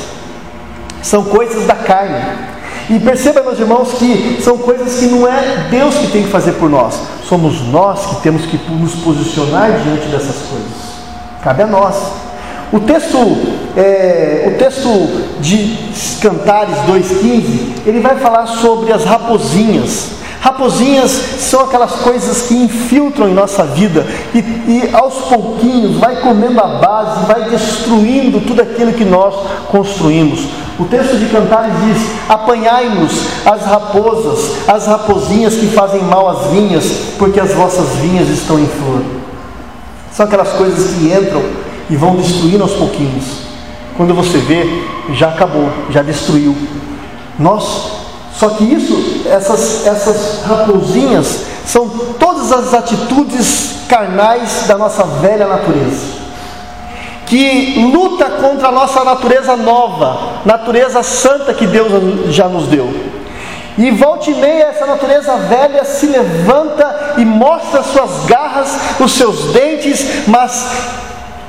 São 1.02 1.24
coisas 1.24 1.66
da 1.66 1.76
carne. 1.76 2.53
E 2.90 3.00
perceba, 3.00 3.42
meus 3.42 3.60
irmãos, 3.60 3.94
que 3.94 4.42
são 4.42 4.58
coisas 4.58 5.00
que 5.00 5.06
não 5.06 5.28
é 5.28 5.68
Deus 5.70 5.96
que 5.96 6.08
tem 6.08 6.24
que 6.24 6.30
fazer 6.30 6.54
por 6.54 6.70
nós, 6.70 7.00
somos 7.28 7.62
nós 7.68 8.06
que 8.08 8.22
temos 8.22 8.46
que 8.46 8.58
nos 8.72 8.96
posicionar 8.96 9.72
diante 9.84 10.08
dessas 10.08 10.36
coisas. 10.50 10.94
Cabe 11.42 11.64
a 11.64 11.68
nós. 11.68 11.96
O 12.72 12.80
texto, 12.80 13.18
é, 13.78 14.52
o 14.54 14.58
texto 14.58 14.90
de 15.40 15.78
Cantares 16.22 16.76
2,15, 16.88 17.86
ele 17.86 18.00
vai 18.00 18.18
falar 18.18 18.48
sobre 18.48 18.92
as 18.92 19.06
raposinhas. 19.06 20.23
Raposinhas 20.44 21.10
são 21.40 21.62
aquelas 21.62 21.94
coisas 22.02 22.42
que 22.42 22.54
infiltram 22.54 23.30
em 23.30 23.34
nossa 23.34 23.64
vida 23.64 24.06
e, 24.36 24.40
e, 24.40 24.90
aos 24.92 25.14
pouquinhos 25.30 25.96
vai 25.96 26.18
comendo 26.18 26.60
a 26.60 26.68
base, 26.68 27.26
vai 27.26 27.50
destruindo 27.50 28.42
tudo 28.42 28.62
aquilo 28.62 28.92
que 28.92 29.06
nós 29.06 29.34
construímos. 29.72 30.42
O 30.78 30.84
texto 30.84 31.18
de 31.18 31.28
Cantares 31.28 31.74
diz: 31.86 32.10
Apanhai-nos 32.28 33.14
as 33.46 33.62
raposas, 33.62 34.68
as 34.68 34.86
raposinhas 34.86 35.54
que 35.54 35.68
fazem 35.68 36.04
mal 36.04 36.28
às 36.28 36.52
vinhas, 36.52 36.84
porque 37.18 37.40
as 37.40 37.54
vossas 37.54 37.96
vinhas 38.02 38.28
estão 38.28 38.60
em 38.60 38.68
flor. 38.68 39.02
São 40.12 40.26
aquelas 40.26 40.50
coisas 40.50 40.94
que 40.94 41.06
entram 41.06 41.42
e 41.90 41.96
vão 41.96 42.18
destruindo 42.18 42.64
aos 42.64 42.74
pouquinhos. 42.74 43.24
Quando 43.96 44.14
você 44.14 44.40
vê, 44.40 44.84
já 45.14 45.30
acabou, 45.30 45.70
já 45.90 46.02
destruiu. 46.02 46.54
Nós, 47.40 47.93
só 48.36 48.50
que 48.50 48.64
isso, 48.64 49.24
essas, 49.28 49.86
essas 49.86 50.44
raposinhas, 50.44 51.46
são 51.66 51.88
todas 52.20 52.52
as 52.52 52.74
atitudes 52.74 53.86
carnais 53.88 54.66
da 54.68 54.78
nossa 54.78 55.04
velha 55.04 55.48
natureza 55.48 56.24
que 57.34 57.90
luta 57.92 58.26
contra 58.30 58.68
a 58.68 58.72
nossa 58.72 59.04
natureza 59.04 59.56
nova, 59.56 60.42
natureza 60.46 61.02
santa 61.02 61.52
que 61.52 61.66
Deus 61.66 62.32
já 62.32 62.48
nos 62.48 62.68
deu. 62.68 62.94
E 63.76 63.90
volta 63.90 64.30
e 64.30 64.36
meia, 64.36 64.66
essa 64.66 64.86
natureza 64.86 65.36
velha 65.38 65.84
se 65.84 66.06
levanta 66.06 67.16
e 67.18 67.26
mostra 67.26 67.82
suas 67.82 68.26
garras, 68.26 68.78
os 69.00 69.14
seus 69.14 69.52
dentes, 69.52 70.28
mas 70.28 70.68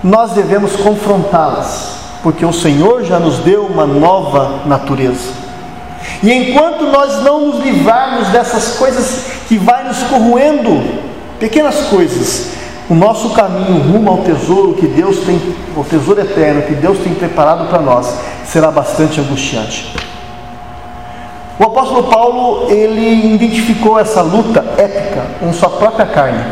nós 0.02 0.30
devemos 0.30 0.74
confrontá-las, 0.76 1.98
porque 2.22 2.46
o 2.46 2.52
Senhor 2.52 3.04
já 3.04 3.18
nos 3.18 3.38
deu 3.40 3.66
uma 3.66 3.84
nova 3.86 4.60
natureza. 4.64 5.43
E 6.22 6.32
enquanto 6.32 6.84
nós 6.84 7.22
não 7.22 7.46
nos 7.46 7.64
livrarmos 7.64 8.28
dessas 8.28 8.76
coisas 8.76 9.26
que 9.48 9.56
vai 9.56 9.84
nos 9.84 10.02
corroendo, 10.04 10.82
pequenas 11.38 11.86
coisas, 11.86 12.50
o 12.88 12.94
nosso 12.94 13.30
caminho 13.30 13.80
rumo 13.80 14.10
ao 14.10 14.18
tesouro 14.18 14.74
que 14.74 14.86
Deus 14.86 15.18
tem, 15.20 15.40
o 15.76 15.84
tesouro 15.84 16.20
eterno 16.20 16.62
que 16.62 16.74
Deus 16.74 16.98
tem 16.98 17.14
preparado 17.14 17.68
para 17.68 17.80
nós, 17.80 18.14
será 18.46 18.70
bastante 18.70 19.20
angustiante. 19.20 19.94
O 21.58 21.64
apóstolo 21.64 22.04
Paulo, 22.04 22.70
ele 22.70 23.34
identificou 23.34 23.98
essa 23.98 24.20
luta 24.20 24.64
épica 24.76 25.24
em 25.40 25.52
sua 25.52 25.70
própria 25.70 26.04
carne. 26.04 26.44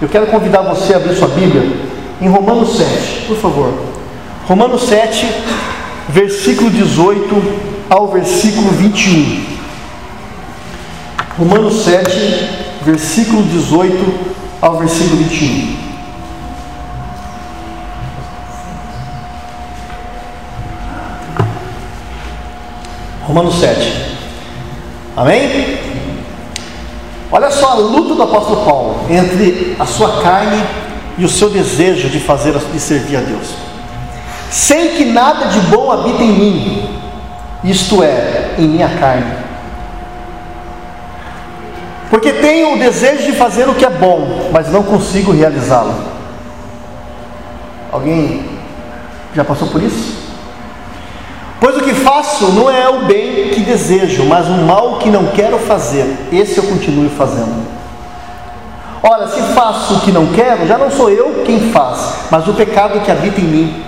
Eu 0.00 0.08
quero 0.08 0.26
convidar 0.26 0.62
você 0.62 0.94
a 0.94 0.96
abrir 0.96 1.14
sua 1.14 1.28
Bíblia 1.28 1.76
em 2.20 2.28
Romanos 2.28 2.76
7, 2.76 3.26
por 3.26 3.36
favor. 3.36 3.72
Romanos 4.48 4.82
7, 4.82 5.28
versículo 6.08 6.70
18 6.70 7.65
ao 7.88 8.08
versículo 8.08 8.70
21. 8.70 9.56
Romanos 11.38 11.84
7, 11.84 12.48
versículo 12.82 13.42
18 13.42 14.36
ao 14.60 14.78
versículo 14.78 15.16
21. 15.16 15.76
Romanos 23.26 23.58
7. 23.58 23.92
Amém? 25.16 25.78
Olha 27.30 27.50
só 27.50 27.72
a 27.72 27.74
luta 27.74 28.14
do 28.14 28.22
apóstolo 28.22 28.64
Paulo 28.64 29.00
entre 29.10 29.74
a 29.78 29.84
sua 29.84 30.22
carne 30.22 30.62
e 31.18 31.24
o 31.24 31.28
seu 31.28 31.50
desejo 31.50 32.08
de 32.08 32.20
fazer 32.20 32.56
de 32.56 32.80
servir 32.80 33.16
a 33.16 33.20
Deus. 33.20 33.48
Sei 34.50 34.96
que 34.96 35.04
nada 35.06 35.46
de 35.46 35.58
bom 35.60 35.90
habita 35.90 36.22
em 36.22 36.32
mim, 36.32 36.88
isto 37.64 38.02
é, 38.02 38.54
em 38.58 38.68
minha 38.68 38.88
carne 38.88 39.46
porque 42.10 42.32
tenho 42.32 42.74
o 42.74 42.78
desejo 42.78 43.24
de 43.24 43.32
fazer 43.32 43.68
o 43.68 43.74
que 43.74 43.84
é 43.84 43.90
bom, 43.90 44.50
mas 44.52 44.70
não 44.70 44.82
consigo 44.82 45.32
realizá-lo. 45.32 45.94
Alguém 47.90 48.44
já 49.34 49.44
passou 49.44 49.68
por 49.68 49.82
isso? 49.82 50.16
Pois 51.58 51.76
o 51.76 51.80
que 51.80 51.94
faço 51.94 52.52
não 52.52 52.70
é 52.70 52.88
o 52.88 53.06
bem 53.06 53.50
que 53.50 53.60
desejo, 53.60 54.24
mas 54.24 54.46
o 54.46 54.52
mal 54.52 54.98
que 54.98 55.10
não 55.10 55.26
quero 55.26 55.58
fazer, 55.58 56.28
esse 56.32 56.58
eu 56.58 56.64
continuo 56.64 57.10
fazendo. 57.10 57.66
Ora, 59.02 59.28
se 59.28 59.40
faço 59.54 59.94
o 59.94 60.00
que 60.00 60.12
não 60.12 60.26
quero, 60.26 60.66
já 60.66 60.78
não 60.78 60.90
sou 60.90 61.10
eu 61.10 61.42
quem 61.44 61.70
faz, 61.70 62.28
mas 62.30 62.46
o 62.46 62.54
pecado 62.54 63.00
que 63.00 63.10
habita 63.10 63.40
em 63.40 63.44
mim. 63.44 63.85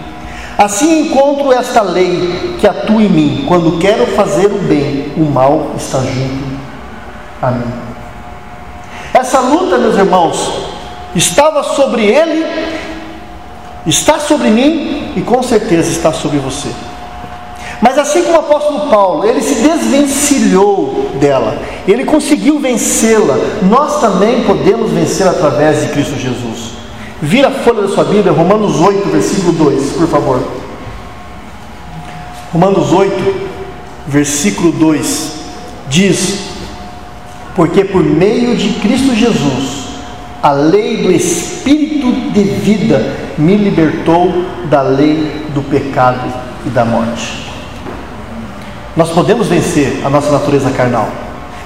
Assim 0.59 1.03
encontro 1.07 1.53
esta 1.53 1.83
lei 1.83 2.57
que 2.59 2.66
atua 2.66 3.01
em 3.01 3.09
mim. 3.09 3.44
Quando 3.47 3.79
quero 3.79 4.05
fazer 4.09 4.47
o 4.47 4.59
bem, 4.59 5.12
o 5.16 5.21
mal 5.21 5.71
está 5.77 6.01
junto 6.01 6.59
a 7.40 7.53
mim. 7.53 7.73
Essa 9.14 9.38
luta, 9.38 9.79
meus 9.79 9.97
irmãos, 9.97 10.51
estava 11.14 11.62
sobre 11.62 12.05
ele, 12.05 12.44
está 13.87 14.18
sobre 14.18 14.51
mim 14.51 15.12
e 15.16 15.23
com 15.23 15.42
certeza 15.44 15.90
está 15.90 16.12
sobre 16.12 16.38
você. 16.38 16.68
Mas 17.81 17.97
assim 17.97 18.25
como 18.25 18.37
o 18.37 18.40
apóstolo 18.40 18.90
Paulo, 18.90 19.25
ele 19.25 19.40
se 19.40 19.55
desvencilhou 19.57 21.11
dela, 21.21 21.57
ele 21.87 22.05
conseguiu 22.05 22.59
vencê-la, 22.59 23.37
nós 23.62 24.01
também 24.01 24.42
podemos 24.42 24.90
vencer 24.90 25.29
através 25.29 25.83
de 25.83 25.88
Cristo 25.92 26.16
Jesus. 26.16 26.67
Vira 27.20 27.48
a 27.48 27.50
folha 27.50 27.83
da 27.83 27.88
sua 27.88 28.04
Bíblia, 28.04 28.33
Romanos 28.33 28.81
8, 28.81 29.09
versículo 29.09 29.52
2, 29.52 29.92
por 29.92 30.09
favor. 30.09 30.42
Romanos 32.52 32.92
8, 32.92 33.35
versículo 34.07 34.72
2 34.72 35.33
diz: 35.88 36.48
porque 37.59 37.85
por 37.85 38.04
meio 38.04 38.57
de 38.57 38.74
Cristo 38.74 39.12
Jesus, 39.16 39.88
a 40.40 40.52
lei 40.52 40.98
do 40.98 41.11
Espírito 41.11 42.31
de 42.31 42.44
vida 42.44 43.16
me 43.37 43.57
libertou 43.57 44.44
da 44.70 44.81
lei 44.81 45.44
do 45.52 45.61
pecado 45.62 46.33
e 46.64 46.68
da 46.68 46.85
morte. 46.85 47.50
Nós 48.96 49.11
podemos 49.11 49.48
vencer 49.48 50.02
a 50.04 50.09
nossa 50.09 50.31
natureza 50.31 50.70
carnal. 50.70 51.09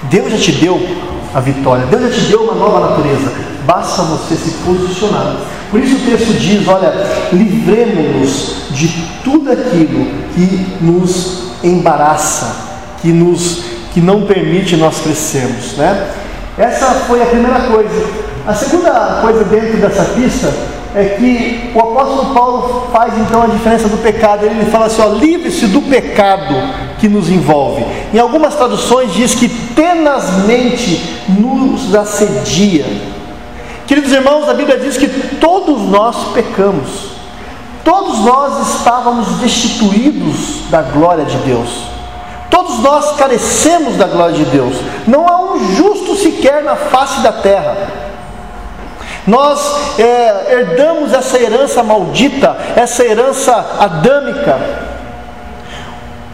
Deus 0.05 0.33
já 0.33 0.39
te 0.39 0.53
deu 0.53 0.81
a 1.35 1.41
vitória, 1.41 1.85
Deus 1.85 2.05
já 2.05 2.21
te 2.23 2.27
deu 2.27 2.45
uma 2.45 2.55
nova 2.55 2.89
natureza. 2.89 3.31
Basta 3.67 4.03
você 4.03 4.35
se 4.35 4.51
posicionar. 4.65 5.37
Por 5.71 5.81
isso 5.81 5.97
o 5.97 6.01
texto 6.01 6.35
diz: 6.39 6.67
olha, 6.69 6.93
livremos-nos 7.33 8.69
de 8.71 8.89
tudo 9.25 9.51
aquilo 9.51 10.07
que 10.35 10.67
nos 10.81 11.53
embaraça, 11.63 12.55
que 13.01 13.09
nos 13.09 13.73
que 13.93 14.01
não 14.01 14.23
permite 14.23 14.77
nós 14.77 15.01
crescermos, 15.01 15.77
né? 15.77 16.11
Essa 16.57 16.87
foi 17.07 17.23
a 17.23 17.27
primeira 17.27 17.61
coisa. 17.61 18.07
A 18.47 18.55
segunda 18.55 19.21
coisa 19.23 19.45
dentro 19.45 19.77
dessa 19.79 20.05
pista 20.15 20.53
é 20.95 21.17
que 21.19 21.71
o 21.75 21.79
apóstolo 21.79 22.35
Paulo 22.35 22.89
faz 22.93 23.15
então 23.19 23.43
a 23.43 23.47
diferença 23.47 23.89
do 23.89 23.97
pecado. 23.99 24.45
Ele 24.45 24.71
fala 24.71 24.87
assim: 24.87 25.03
ó, 25.03 25.09
livre-se 25.09 25.67
do 25.67 25.83
pecado 25.83 26.55
que 26.99 27.09
nos 27.09 27.31
envolve. 27.31 27.85
Em 28.13 28.19
algumas 28.19 28.55
traduções 28.55 29.13
diz 29.13 29.35
que 29.35 29.49
tenazmente 29.49 31.21
nos 31.29 31.95
assedia. 31.95 33.12
Queridos 33.87 34.13
irmãos, 34.13 34.49
a 34.49 34.55
Bíblia 34.55 34.79
diz 34.79 34.97
que 34.97 35.09
todos 35.37 35.83
nós 35.83 36.33
pecamos. 36.33 37.13
Todos 37.85 38.21
nós 38.21 38.77
estávamos 38.77 39.39
destituídos 39.39 40.71
da 40.71 40.83
glória 40.83 41.25
de 41.25 41.37
Deus. 41.39 41.69
Todos 42.49 42.79
nós 42.81 43.17
carecemos 43.17 43.97
da 43.97 44.07
glória 44.07 44.35
de 44.35 44.45
Deus. 44.45 44.77
Não 45.07 45.27
há 45.27 45.41
um 45.41 45.75
justo 45.75 46.15
sequer 46.17 46.63
na 46.63 46.77
face 46.77 47.21
da 47.21 47.33
terra. 47.33 47.77
Nós 49.27 49.99
é, 49.99 50.53
herdamos 50.53 51.13
essa 51.13 51.39
herança 51.41 51.83
maldita, 51.83 52.57
essa 52.77 53.05
herança 53.05 53.77
adâmica. 53.79 54.92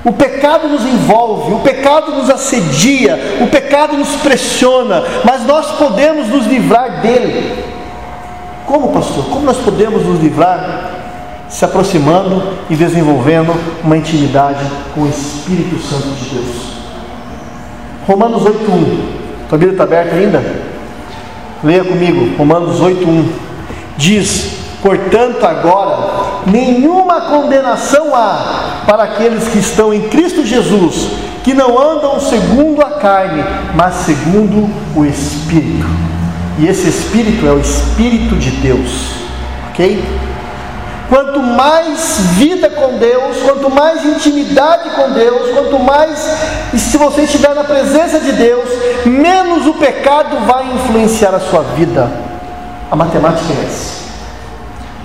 O 0.08 0.12
pecado 0.12 0.68
nos 0.68 0.86
envolve, 0.86 1.52
o 1.52 1.58
pecado 1.58 2.12
nos 2.12 2.30
assedia, 2.30 3.38
o 3.42 3.46
pecado 3.48 3.94
nos 3.94 4.08
pressiona, 4.16 5.04
mas 5.22 5.44
nós 5.44 5.72
podemos 5.72 6.28
nos 6.28 6.46
livrar 6.46 7.02
dele. 7.02 7.62
Como, 8.64 8.88
pastor? 8.88 9.26
Como 9.26 9.44
nós 9.44 9.58
podemos 9.58 10.02
nos 10.06 10.18
livrar? 10.18 10.92
Se 11.50 11.62
aproximando 11.62 12.42
e 12.70 12.76
desenvolvendo 12.76 13.54
uma 13.84 13.98
intimidade 13.98 14.64
com 14.94 15.02
o 15.02 15.08
Espírito 15.08 15.78
Santo 15.78 16.08
de 16.08 16.30
Deus. 16.36 16.56
Romanos 18.06 18.44
8:1. 18.44 19.46
Tua 19.46 19.58
Bíblia 19.58 19.72
está 19.72 19.84
aberta 19.84 20.14
ainda? 20.14 20.42
Leia 21.62 21.84
comigo, 21.84 22.34
Romanos 22.38 22.80
8:1. 22.80 23.28
Diz: 23.98 24.56
Portanto, 24.82 25.44
agora 25.44 26.17
nenhuma 26.46 27.22
condenação 27.22 28.14
há 28.14 28.84
para 28.86 29.04
aqueles 29.04 29.48
que 29.48 29.58
estão 29.58 29.92
em 29.92 30.08
Cristo 30.08 30.44
Jesus, 30.44 31.08
que 31.42 31.54
não 31.54 31.78
andam 31.78 32.20
segundo 32.20 32.82
a 32.82 32.90
carne, 32.90 33.44
mas 33.74 33.94
segundo 33.94 34.68
o 34.94 35.04
Espírito. 35.04 35.86
E 36.58 36.66
esse 36.66 36.88
Espírito 36.88 37.46
é 37.46 37.52
o 37.52 37.60
Espírito 37.60 38.34
de 38.36 38.50
Deus, 38.50 39.12
ok? 39.70 40.04
Quanto 41.08 41.40
mais 41.40 42.18
vida 42.32 42.68
com 42.68 42.98
Deus, 42.98 43.38
quanto 43.42 43.70
mais 43.70 44.04
intimidade 44.04 44.90
com 44.90 45.10
Deus, 45.12 45.50
quanto 45.54 45.78
mais, 45.78 46.18
se 46.76 46.98
você 46.98 47.22
estiver 47.22 47.54
na 47.54 47.64
presença 47.64 48.20
de 48.20 48.32
Deus, 48.32 48.68
menos 49.06 49.66
o 49.66 49.74
pecado 49.74 50.36
vai 50.46 50.66
influenciar 50.74 51.34
a 51.34 51.40
sua 51.40 51.62
vida. 51.62 52.10
A 52.90 52.96
matemática 52.96 53.52
é 53.52 53.64
essa. 53.66 53.97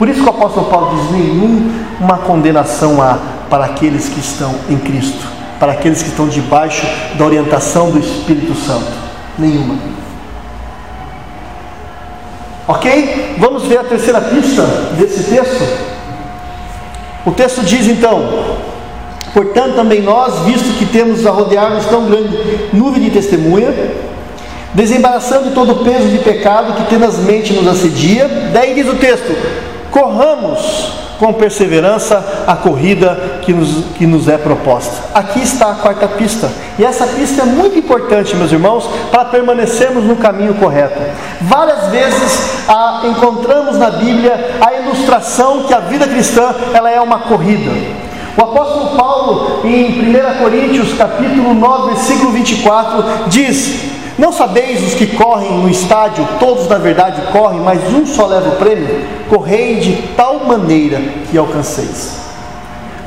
Por 0.04 0.10
isso 0.10 0.22
que 0.22 0.28
o 0.28 0.32
apóstolo 0.32 0.66
Paulo 0.66 0.98
diz: 0.98 1.12
nenhuma 1.12 2.18
condenação 2.28 3.02
há 3.02 3.18
para 3.50 3.63
aqueles 3.63 4.10
que 4.10 4.20
estão 4.20 4.54
em 4.70 4.78
Cristo, 4.78 5.26
para 5.58 5.72
aqueles 5.72 6.04
que 6.04 6.10
estão 6.10 6.28
debaixo 6.28 6.86
da 7.18 7.24
orientação 7.24 7.89
do 7.89 8.00
Espírito 8.00 8.54
Santo. 8.54 8.92
Nenhuma. 9.39 9.76
Ok? 12.68 13.36
Vamos 13.38 13.63
ver 13.63 13.78
a 13.78 13.86
terceira 13.86 14.20
pista 14.20 14.63
desse 14.98 15.24
texto. 15.24 15.63
O 17.26 17.32
texto 17.32 17.62
diz 17.63 17.88
então: 17.88 18.58
Portanto, 19.34 19.76
também 19.76 20.02
nós, 20.02 20.39
visto 20.39 20.78
que 20.78 20.86
temos 20.86 21.26
a 21.26 21.32
rodear-nos 21.32 21.86
tão 21.86 22.08
grande 22.08 22.68
nuvem 22.74 23.04
de 23.04 23.12
testemunha, 23.12 23.74
desembaraçando 24.74 25.52
todo 25.52 25.72
o 25.72 25.86
peso 25.86 26.10
de 26.10 26.18
pecado 26.18 26.74
que 26.74 26.89
tenazmente 26.89 27.54
nos 27.54 27.66
assedia, 27.70 28.28
daí 28.52 28.76
diz 28.76 28.89
o 28.89 28.96
texto: 28.96 29.34
corramos 29.94 30.92
com 31.20 31.32
perseverança 31.32 32.44
a 32.48 32.56
corrida 32.56 33.40
que 33.44 33.54
nos, 33.54 33.86
que 33.96 34.08
nos 34.08 34.28
é 34.28 34.38
proposta. 34.38 35.04
Aqui 35.14 35.42
está 35.42 35.70
a 35.70 35.76
quarta 35.76 36.08
pista. 36.08 36.52
E 36.80 36.84
essa 36.84 37.06
pista 37.06 37.44
é 37.44 37.46
muito 37.46 37.78
importante, 37.78 38.36
meus 38.36 38.52
irmãos, 38.52 38.90
para 39.12 39.26
permanecermos 39.26 40.04
no 40.04 40.16
caminho 40.16 40.56
correto. 40.56 41.00
Várias 41.42 41.90
vezes 41.90 42.68
a, 42.68 43.04
encontramos 43.06 43.78
na 43.78 43.92
Bíblia 43.92 44.58
a 44.60 44.74
ilustração 44.74 45.64
que 45.64 45.74
a 45.74 45.80
vida 45.80 46.08
cristã 46.08 46.54
ela 46.74 46.90
é 46.90 47.00
uma 47.00 47.20
corrida. 47.20 47.72
O 48.36 48.42
apóstolo 48.42 48.98
Paulo, 48.98 49.62
em 49.64 50.10
1 50.10 50.40
Coríntios 50.42 50.94
capítulo 50.98 51.54
9, 51.54 51.94
versículo 51.94 52.32
24, 52.32 53.04
diz: 53.28 53.93
não 54.17 54.32
sabeis 54.32 54.84
os 54.84 54.93
que 54.93 55.08
correm 55.08 55.60
no 55.60 55.69
estádio, 55.69 56.28
todos 56.39 56.67
na 56.67 56.78
verdade 56.78 57.21
correm, 57.32 57.60
mas 57.60 57.82
um 57.93 58.06
só 58.06 58.28
leva 58.28 58.49
o 58.49 58.56
prêmio? 58.58 59.06
Correi 59.30 59.80
de 59.80 59.93
tal 60.15 60.45
maneira 60.45 61.02
que 61.30 61.38
alcanceis. 61.38 62.21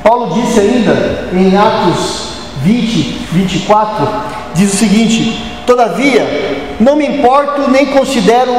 Paulo 0.02 0.34
disse 0.34 0.60
ainda 0.60 1.28
em 1.32 1.56
Atos 1.56 2.26
20, 2.62 3.26
24, 3.32 4.08
diz 4.54 4.74
o 4.74 4.76
seguinte: 4.76 5.62
Todavia, 5.66 6.76
não 6.80 6.96
me 6.96 7.06
importo 7.06 7.70
nem 7.70 7.86
considero 7.86 8.52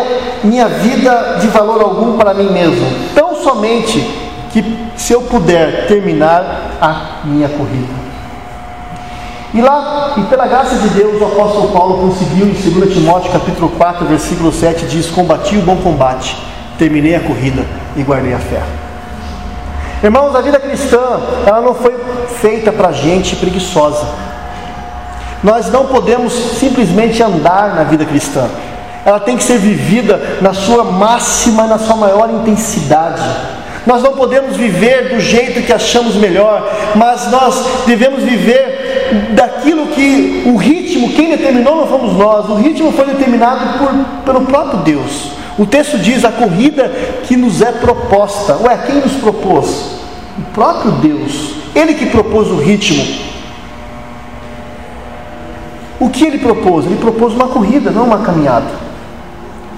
minha 0.43 0.67
vida 0.67 1.37
de 1.41 1.47
valor 1.47 1.81
algum 1.81 2.17
para 2.17 2.33
mim 2.33 2.51
mesmo, 2.51 2.85
tão 3.13 3.35
somente 3.43 3.99
que 4.51 4.63
se 4.95 5.13
eu 5.13 5.21
puder 5.21 5.87
terminar 5.87 6.77
a 6.81 7.25
minha 7.25 7.49
corrida. 7.49 8.06
E 9.53 9.61
lá, 9.61 10.13
e 10.17 10.21
pela 10.23 10.45
graça 10.45 10.75
de 10.75 10.89
Deus, 10.89 11.21
o 11.21 11.25
apóstolo 11.25 11.71
Paulo 11.71 12.09
conseguiu, 12.09 12.47
em 12.47 12.51
2 12.51 12.93
Timóteo 12.93 13.31
capítulo 13.31 13.69
4, 13.69 14.05
versículo 14.05 14.51
7, 14.51 14.85
diz: 14.85 15.09
Combati 15.09 15.57
o 15.57 15.61
bom 15.61 15.77
combate, 15.77 16.37
terminei 16.77 17.15
a 17.15 17.21
corrida 17.21 17.65
e 17.95 18.03
guardei 18.03 18.33
a 18.33 18.39
fé. 18.39 18.61
Irmãos, 20.03 20.35
a 20.35 20.41
vida 20.41 20.59
cristã, 20.59 21.19
ela 21.45 21.61
não 21.61 21.73
foi 21.73 21.95
feita 22.41 22.71
para 22.71 22.91
gente 22.91 23.35
preguiçosa. 23.37 24.05
Nós 25.41 25.71
não 25.71 25.85
podemos 25.85 26.33
simplesmente 26.33 27.23
andar 27.23 27.73
na 27.73 27.83
vida 27.83 28.05
cristã. 28.05 28.49
Ela 29.05 29.19
tem 29.19 29.37
que 29.37 29.43
ser 29.43 29.57
vivida 29.57 30.39
na 30.41 30.53
sua 30.53 30.83
máxima, 30.83 31.65
na 31.65 31.79
sua 31.79 31.95
maior 31.95 32.29
intensidade. 32.29 33.23
Nós 33.85 34.03
não 34.03 34.13
podemos 34.13 34.57
viver 34.57 35.15
do 35.15 35.19
jeito 35.21 35.61
que 35.61 35.71
achamos 35.71 36.15
melhor, 36.15 36.69
mas 36.93 37.31
nós 37.31 37.65
devemos 37.85 38.21
viver 38.21 38.76
daquilo 39.33 39.87
que 39.87 40.43
o 40.45 40.55
ritmo, 40.55 41.13
quem 41.13 41.29
determinou 41.29 41.75
não 41.75 41.87
fomos 41.87 42.13
nós, 42.13 42.49
o 42.49 42.55
ritmo 42.55 42.91
foi 42.91 43.05
determinado 43.05 43.77
por, 43.77 44.23
pelo 44.23 44.45
próprio 44.45 44.79
Deus. 44.79 45.31
O 45.57 45.65
texto 45.65 45.97
diz 45.97 46.23
a 46.23 46.31
corrida 46.31 46.89
que 47.27 47.35
nos 47.35 47.61
é 47.61 47.71
proposta. 47.71 48.57
Ué, 48.57 48.77
quem 48.85 48.97
nos 48.97 49.13
propôs? 49.13 49.97
O 50.37 50.41
próprio 50.53 50.91
Deus. 50.93 51.55
Ele 51.73 51.95
que 51.95 52.05
propôs 52.07 52.49
o 52.49 52.57
ritmo. 52.57 53.03
O 55.99 56.09
que 56.09 56.23
ele 56.23 56.37
propôs? 56.37 56.85
Ele 56.85 56.97
propôs 56.97 57.33
uma 57.33 57.47
corrida, 57.47 57.89
não 57.89 58.05
uma 58.05 58.19
caminhada. 58.19 58.67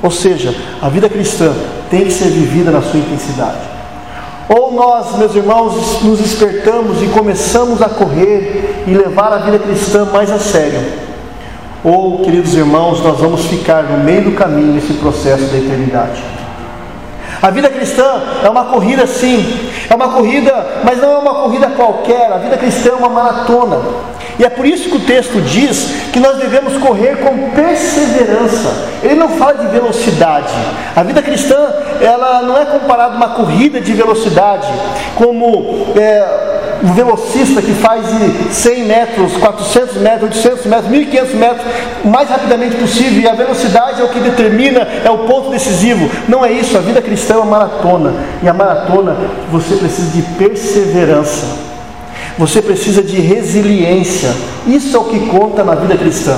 Ou 0.03 0.11
seja, 0.11 0.53
a 0.81 0.89
vida 0.89 1.09
cristã 1.09 1.53
tem 1.89 2.05
que 2.05 2.11
ser 2.11 2.29
vivida 2.29 2.71
na 2.71 2.81
sua 2.81 2.99
intensidade. 2.99 3.68
Ou 4.49 4.73
nós, 4.73 5.15
meus 5.15 5.35
irmãos, 5.35 6.01
nos 6.01 6.17
despertamos 6.17 7.03
e 7.03 7.07
começamos 7.07 7.83
a 7.83 7.87
correr 7.87 8.83
e 8.87 8.91
levar 8.95 9.31
a 9.31 9.37
vida 9.37 9.59
cristã 9.59 10.05
mais 10.05 10.31
a 10.31 10.39
sério. 10.39 10.81
Ou, 11.83 12.19
queridos 12.23 12.55
irmãos, 12.55 12.99
nós 13.03 13.19
vamos 13.19 13.45
ficar 13.45 13.83
no 13.83 14.03
meio 14.03 14.23
do 14.23 14.31
caminho 14.31 14.73
nesse 14.73 14.93
processo 14.93 15.43
da 15.45 15.57
eternidade. 15.57 16.38
A 17.41 17.49
vida 17.49 17.69
cristã 17.69 18.21
é 18.43 18.49
uma 18.49 18.65
corrida 18.65 19.07
sim, 19.07 19.69
é 19.89 19.95
uma 19.95 20.09
corrida, 20.09 20.81
mas 20.83 20.97
não 20.99 21.13
é 21.13 21.17
uma 21.17 21.35
corrida 21.35 21.67
qualquer. 21.67 22.31
A 22.31 22.37
vida 22.37 22.57
cristã 22.57 22.89
é 22.91 22.93
uma 22.93 23.09
maratona. 23.09 23.79
E 24.37 24.45
é 24.45 24.49
por 24.49 24.65
isso 24.65 24.89
que 24.89 24.95
o 24.95 25.01
texto 25.01 25.41
diz 25.41 25.89
que 26.13 26.19
nós 26.19 26.37
devemos 26.37 26.77
correr 26.77 27.17
com 27.17 27.51
perseverança. 27.51 28.71
Ele 29.03 29.15
não 29.15 29.29
fala 29.29 29.55
de 29.55 29.67
velocidade. 29.67 30.53
A 30.95 31.03
vida 31.03 31.21
cristã, 31.21 31.73
ela 32.01 32.41
não 32.41 32.57
é 32.57 32.65
comparada 32.65 33.13
a 33.13 33.17
uma 33.17 33.29
corrida 33.29 33.81
de 33.81 33.91
velocidade, 33.91 34.67
como 35.15 35.87
é, 35.97 36.58
um 36.83 36.93
velocista 36.93 37.61
que 37.61 37.73
faz 37.73 38.05
de 38.07 38.53
100 38.53 38.85
metros, 38.85 39.33
400 39.37 39.97
metros, 39.97 40.23
800 40.37 40.65
metros, 40.65 40.89
1500 40.89 41.33
metros, 41.33 41.65
o 42.03 42.07
mais 42.07 42.29
rapidamente 42.29 42.75
possível. 42.77 43.21
E 43.21 43.27
a 43.27 43.33
velocidade 43.33 44.01
é 44.01 44.03
o 44.03 44.09
que 44.09 44.19
determina, 44.19 44.87
é 45.03 45.09
o 45.09 45.19
ponto 45.19 45.49
decisivo. 45.49 46.09
Não 46.27 46.45
é 46.45 46.51
isso. 46.51 46.77
A 46.77 46.81
vida 46.81 47.01
cristã 47.01 47.35
é 47.35 47.37
uma 47.37 47.57
maratona. 47.57 48.13
E 48.41 48.47
a 48.47 48.53
maratona, 48.53 49.15
você 49.51 49.75
precisa 49.75 50.09
de 50.11 50.21
perseverança. 50.37 51.45
Você 52.37 52.61
precisa 52.61 53.03
de 53.03 53.19
resiliência. 53.19 54.33
Isso 54.65 54.95
é 54.95 54.99
o 54.99 55.05
que 55.05 55.27
conta 55.27 55.63
na 55.63 55.75
vida 55.75 55.97
cristã. 55.97 56.37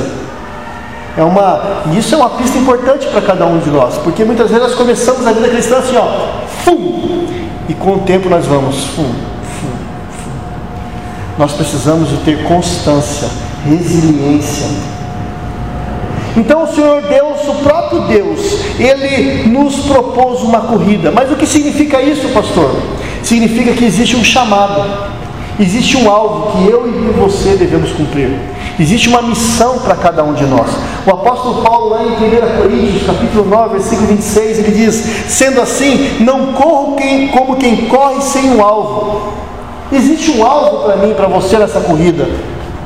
É 1.17 1.23
uma, 1.23 1.83
isso 1.95 2.15
é 2.15 2.17
uma 2.17 2.29
pista 2.31 2.57
importante 2.57 3.05
para 3.07 3.21
cada 3.21 3.45
um 3.45 3.59
de 3.59 3.69
nós, 3.69 3.97
porque 3.97 4.23
muitas 4.23 4.49
vezes 4.49 4.65
nós 4.65 4.75
começamos 4.75 5.27
a 5.27 5.33
vida 5.33 5.49
cristã 5.49 5.77
assim, 5.77 5.97
ó, 5.97 6.07
fum, 6.63 7.27
e 7.67 7.73
com 7.73 7.95
o 7.95 7.99
tempo 7.99 8.29
nós 8.29 8.45
vamos, 8.45 8.85
fum. 8.85 9.30
Nós 11.41 11.53
precisamos 11.53 12.07
de 12.07 12.17
ter 12.17 12.43
constância, 12.43 13.27
resiliência. 13.65 14.67
Então 16.37 16.65
o 16.65 16.67
Senhor 16.67 17.01
Deus, 17.01 17.47
o 17.47 17.55
próprio 17.63 18.01
Deus, 18.01 18.59
Ele 18.77 19.49
nos 19.49 19.77
propôs 19.77 20.41
uma 20.41 20.61
corrida. 20.61 21.09
Mas 21.09 21.31
o 21.31 21.35
que 21.35 21.47
significa 21.47 21.99
isso, 21.99 22.27
pastor? 22.29 22.75
Significa 23.23 23.73
que 23.73 23.83
existe 23.83 24.15
um 24.15 24.23
chamado. 24.23 24.85
Existe 25.59 25.97
um 25.97 26.11
alvo 26.11 26.51
que 26.51 26.69
eu 26.69 26.87
e 26.87 27.11
você 27.19 27.55
devemos 27.55 27.91
cumprir. 27.91 28.37
Existe 28.79 29.09
uma 29.09 29.23
missão 29.23 29.79
para 29.79 29.95
cada 29.95 30.23
um 30.23 30.35
de 30.35 30.45
nós. 30.45 30.69
O 31.07 31.09
apóstolo 31.09 31.63
Paulo, 31.63 31.89
lá 31.89 32.03
em 32.03 32.11
1 32.11 32.61
Coríntios, 32.61 33.03
capítulo 33.03 33.49
9, 33.49 33.79
versículo 33.79 34.09
26, 34.09 34.59
ele 34.59 34.71
diz: 34.73 34.95
Sendo 35.27 35.59
assim, 35.59 36.17
não 36.19 36.53
corro 36.53 36.95
quem, 36.97 37.29
como 37.29 37.55
quem 37.55 37.87
corre 37.87 38.21
sem 38.21 38.47
um 38.51 38.61
alvo. 38.61 39.41
Existe 39.91 40.31
um 40.31 40.45
alvo 40.45 40.85
para 40.85 40.95
mim 40.95 41.13
para 41.13 41.27
você 41.27 41.57
nessa 41.57 41.81
corrida. 41.81 42.27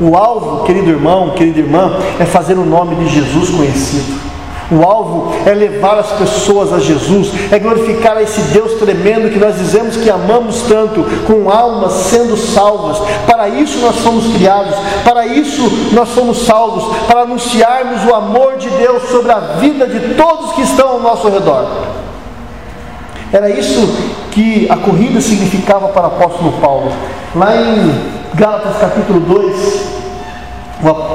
O 0.01 0.17
alvo, 0.17 0.65
querido 0.65 0.89
irmão, 0.89 1.31
querida 1.31 1.59
irmã, 1.59 1.93
é 2.19 2.25
fazer 2.25 2.57
o 2.57 2.65
nome 2.65 2.95
de 2.95 3.07
Jesus 3.07 3.49
conhecido. 3.49 4.25
O 4.71 4.83
alvo 4.83 5.31
é 5.45 5.53
levar 5.53 5.99
as 5.99 6.11
pessoas 6.13 6.73
a 6.73 6.79
Jesus, 6.79 7.31
é 7.51 7.59
glorificar 7.59 8.17
a 8.17 8.23
esse 8.23 8.41
Deus 8.51 8.73
tremendo 8.79 9.31
que 9.31 9.37
nós 9.37 9.57
dizemos 9.57 9.95
que 9.95 10.09
amamos 10.09 10.63
tanto, 10.63 11.03
com 11.27 11.51
almas 11.51 11.93
sendo 11.93 12.35
salvas. 12.35 12.97
Para 13.27 13.47
isso 13.47 13.77
nós 13.77 13.97
fomos 13.97 14.25
criados, 14.35 14.75
para 15.03 15.27
isso 15.27 15.61
nós 15.93 16.09
somos 16.09 16.45
salvos, 16.45 16.97
para 17.05 17.21
anunciarmos 17.21 18.03
o 18.09 18.15
amor 18.15 18.57
de 18.57 18.69
Deus 18.71 19.03
sobre 19.09 19.31
a 19.31 19.39
vida 19.39 19.85
de 19.85 20.15
todos 20.15 20.53
que 20.53 20.63
estão 20.63 20.89
ao 20.89 20.99
nosso 20.99 21.29
redor. 21.29 21.67
Era 23.31 23.49
isso 23.51 23.87
que 24.35 24.67
a 24.69 24.75
corrida 24.75 25.21
significava 25.21 25.87
para 25.87 26.03
o 26.03 26.07
apóstolo 26.07 26.51
Paulo. 26.59 26.91
Lá 27.33 27.55
em 27.55 28.35
Gálatas 28.35 28.77
capítulo 28.77 29.21
2, 29.21 29.95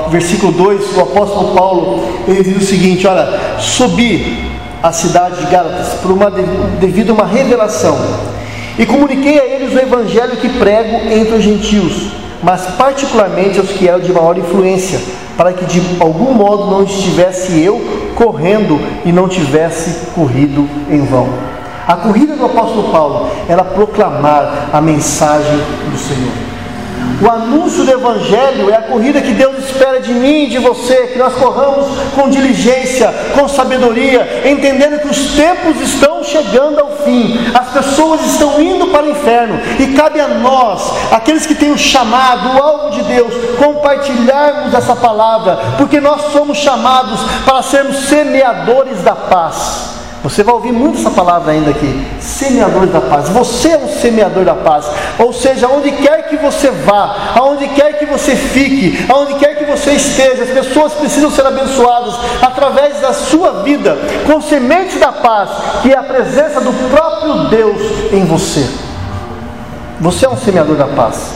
versículo 0.08 0.52
2, 0.52 0.96
o 0.96 1.00
apóstolo 1.02 1.54
Paulo, 1.54 2.02
ele 2.26 2.42
diz 2.42 2.62
o 2.62 2.66
seguinte: 2.66 3.06
olha, 3.06 3.28
subi 3.58 4.50
à 4.82 4.90
cidade 4.90 5.36
de 5.36 5.50
Gálatas 5.50 5.88
por 6.00 6.12
uma, 6.12 6.30
devido 6.80 7.10
a 7.10 7.12
uma 7.12 7.26
revelação, 7.26 7.98
e 8.78 8.86
comuniquei 8.86 9.38
a 9.38 9.44
eles 9.44 9.74
o 9.74 9.78
evangelho 9.78 10.38
que 10.38 10.48
prego 10.48 11.12
entre 11.12 11.34
os 11.34 11.44
gentios, 11.44 12.12
mas 12.42 12.62
particularmente 12.78 13.58
aos 13.58 13.68
que 13.68 13.86
eram 13.86 14.00
de 14.00 14.14
maior 14.14 14.38
influência, 14.38 14.98
para 15.36 15.52
que 15.52 15.66
de 15.66 15.82
algum 16.00 16.32
modo 16.32 16.70
não 16.70 16.84
estivesse 16.84 17.60
eu 17.60 17.78
correndo 18.14 18.80
e 19.04 19.12
não 19.12 19.28
tivesse 19.28 20.06
corrido 20.14 20.66
em 20.90 21.04
vão. 21.04 21.59
A 21.90 21.96
corrida 21.96 22.36
do 22.36 22.46
apóstolo 22.46 22.92
Paulo 22.92 23.28
era 23.48 23.64
proclamar 23.64 24.68
a 24.72 24.80
mensagem 24.80 25.56
do 25.90 25.98
Senhor. 25.98 26.32
O 27.20 27.28
anúncio 27.28 27.82
do 27.82 27.90
Evangelho 27.90 28.70
é 28.70 28.76
a 28.76 28.82
corrida 28.82 29.20
que 29.20 29.32
Deus 29.32 29.58
espera 29.58 29.98
de 29.98 30.14
mim 30.14 30.44
e 30.44 30.50
de 30.50 30.58
você, 30.58 31.08
que 31.08 31.18
nós 31.18 31.34
corramos 31.34 31.88
com 32.14 32.30
diligência, 32.30 33.12
com 33.34 33.48
sabedoria, 33.48 34.48
entendendo 34.48 35.00
que 35.00 35.08
os 35.08 35.34
tempos 35.34 35.80
estão 35.80 36.22
chegando 36.22 36.78
ao 36.78 36.98
fim, 36.98 37.36
as 37.52 37.70
pessoas 37.70 38.24
estão 38.24 38.62
indo 38.62 38.86
para 38.86 39.06
o 39.06 39.10
inferno, 39.10 39.58
e 39.80 39.88
cabe 39.88 40.20
a 40.20 40.28
nós, 40.28 40.92
aqueles 41.10 41.44
que 41.44 41.56
têm 41.56 41.72
o 41.72 41.78
chamado, 41.78 42.56
o 42.56 42.62
alvo 42.62 42.90
de 42.92 43.02
Deus, 43.02 43.34
compartilharmos 43.58 44.74
essa 44.74 44.94
palavra, 44.94 45.58
porque 45.76 45.98
nós 46.00 46.30
somos 46.32 46.56
chamados 46.56 47.18
para 47.44 47.64
sermos 47.64 47.96
semeadores 48.04 49.02
da 49.02 49.16
paz. 49.16 49.99
Você 50.22 50.42
vai 50.42 50.54
ouvir 50.54 50.72
muito 50.72 50.98
essa 50.98 51.10
palavra 51.10 51.52
ainda 51.52 51.70
aqui. 51.70 52.06
Semeador 52.20 52.86
da 52.86 53.00
paz. 53.00 53.30
Você 53.30 53.68
é 53.68 53.78
um 53.78 53.88
semeador 53.88 54.44
da 54.44 54.54
paz. 54.54 54.84
Ou 55.18 55.32
seja, 55.32 55.66
aonde 55.66 55.90
quer 55.92 56.28
que 56.28 56.36
você 56.36 56.70
vá, 56.70 57.32
aonde 57.34 57.66
quer 57.68 57.98
que 57.98 58.04
você 58.04 58.36
fique, 58.36 59.06
aonde 59.10 59.34
quer 59.34 59.56
que 59.56 59.64
você 59.64 59.92
esteja, 59.92 60.42
as 60.42 60.50
pessoas 60.50 60.92
precisam 60.92 61.30
ser 61.30 61.46
abençoadas 61.46 62.14
através 62.42 63.00
da 63.00 63.14
sua 63.14 63.62
vida, 63.62 63.96
com 64.26 64.42
sementes 64.42 65.00
da 65.00 65.10
paz, 65.10 65.48
que 65.82 65.92
é 65.92 65.96
a 65.96 66.02
presença 66.02 66.60
do 66.60 66.72
próprio 66.90 67.48
Deus 67.48 68.12
em 68.12 68.24
você. 68.26 68.68
Você 70.00 70.26
é 70.26 70.28
um 70.28 70.36
semeador 70.36 70.76
da 70.76 70.86
paz. 70.86 71.32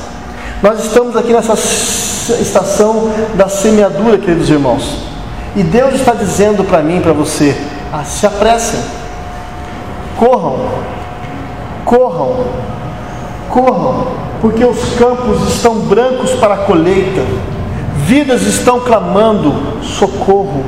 Nós 0.62 0.84
estamos 0.84 1.16
aqui 1.16 1.32
nessa 1.32 1.54
estação 1.54 3.10
da 3.34 3.48
semeadura, 3.48 4.18
queridos 4.18 4.48
irmãos. 4.50 4.98
E 5.56 5.62
Deus 5.62 5.94
está 5.94 6.12
dizendo 6.12 6.64
para 6.64 6.82
mim, 6.82 7.00
para 7.00 7.12
você, 7.12 7.56
ah, 7.96 8.02
se 8.02 8.26
apressem, 8.26 8.80
corram, 10.18 10.68
corram, 11.84 12.44
corram, 13.48 14.06
porque 14.40 14.64
os 14.64 14.96
campos 14.98 15.54
estão 15.54 15.76
brancos 15.76 16.32
para 16.32 16.54
a 16.54 16.56
colheita, 16.58 17.24
vidas 17.98 18.42
estão 18.42 18.80
clamando: 18.80 19.54
socorro, 19.80 20.64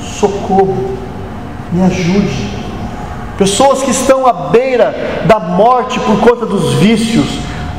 socorro, 0.00 0.96
me 1.70 1.82
ajude. 1.82 2.62
Pessoas 3.36 3.82
que 3.82 3.90
estão 3.90 4.26
à 4.26 4.32
beira 4.32 5.24
da 5.26 5.38
morte 5.38 6.00
por 6.00 6.18
conta 6.20 6.46
dos 6.46 6.72
vícios, 6.74 7.26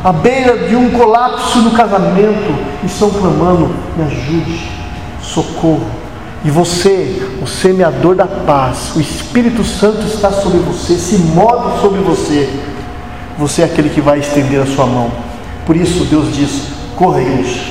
à 0.04 0.14
beira 0.14 0.68
de 0.68 0.76
um 0.76 0.92
colapso 0.92 1.58
no 1.58 1.72
casamento, 1.72 2.54
estão 2.84 3.10
clamando: 3.10 3.74
me 3.98 4.04
ajude, 4.04 4.70
socorro. 5.24 6.03
E 6.46 6.52
você, 6.52 7.22
o 7.42 7.48
semeador 7.48 8.16
da 8.16 8.28
paz, 8.28 8.92
o 8.98 9.00
Espírito 9.00 9.64
Santo 9.64 10.06
está 10.06 10.30
sobre 10.30 10.60
você, 10.60 10.96
se 10.96 11.18
move 11.18 11.80
sobre 11.80 12.02
você. 12.02 12.50
Você 13.38 13.62
é 13.62 13.66
aquele 13.66 13.90
que 13.90 14.02
vai 14.02 14.20
estender 14.20 14.62
a 14.62 14.66
sua 14.66 14.86
mão. 14.86 15.10
Por 15.66 15.78
isso 15.78 16.04
Deus 16.06 16.36
diz: 16.36 16.64
corra, 16.98 17.22
igreja. 17.22 17.62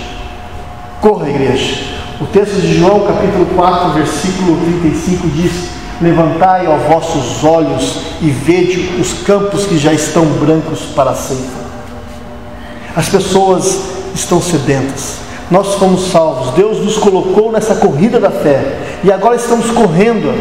Corra, 1.02 1.28
igreja. 1.28 1.84
O 2.18 2.26
texto 2.26 2.60
de 2.62 2.78
João, 2.78 3.00
capítulo 3.00 3.44
4, 3.54 3.92
versículo 3.92 4.56
35 4.80 5.28
diz: 5.28 5.68
Levantai 6.00 6.66
os 6.66 6.82
vossos 6.84 7.44
olhos 7.44 7.98
e 8.22 8.30
vede 8.30 8.98
os 8.98 9.12
campos 9.22 9.66
que 9.66 9.76
já 9.76 9.92
estão 9.92 10.24
brancos 10.24 10.80
para 10.96 11.14
ceifa. 11.14 11.60
As 12.96 13.08
pessoas 13.10 13.80
estão 14.14 14.40
sedentas 14.40 15.21
nós 15.52 15.74
fomos 15.74 16.10
salvos. 16.10 16.54
Deus 16.54 16.78
nos 16.78 16.96
colocou 16.96 17.52
nessa 17.52 17.74
corrida 17.74 18.18
da 18.18 18.30
fé 18.30 18.98
e 19.04 19.12
agora 19.12 19.36
estamos 19.36 19.70
correndo. 19.70 20.32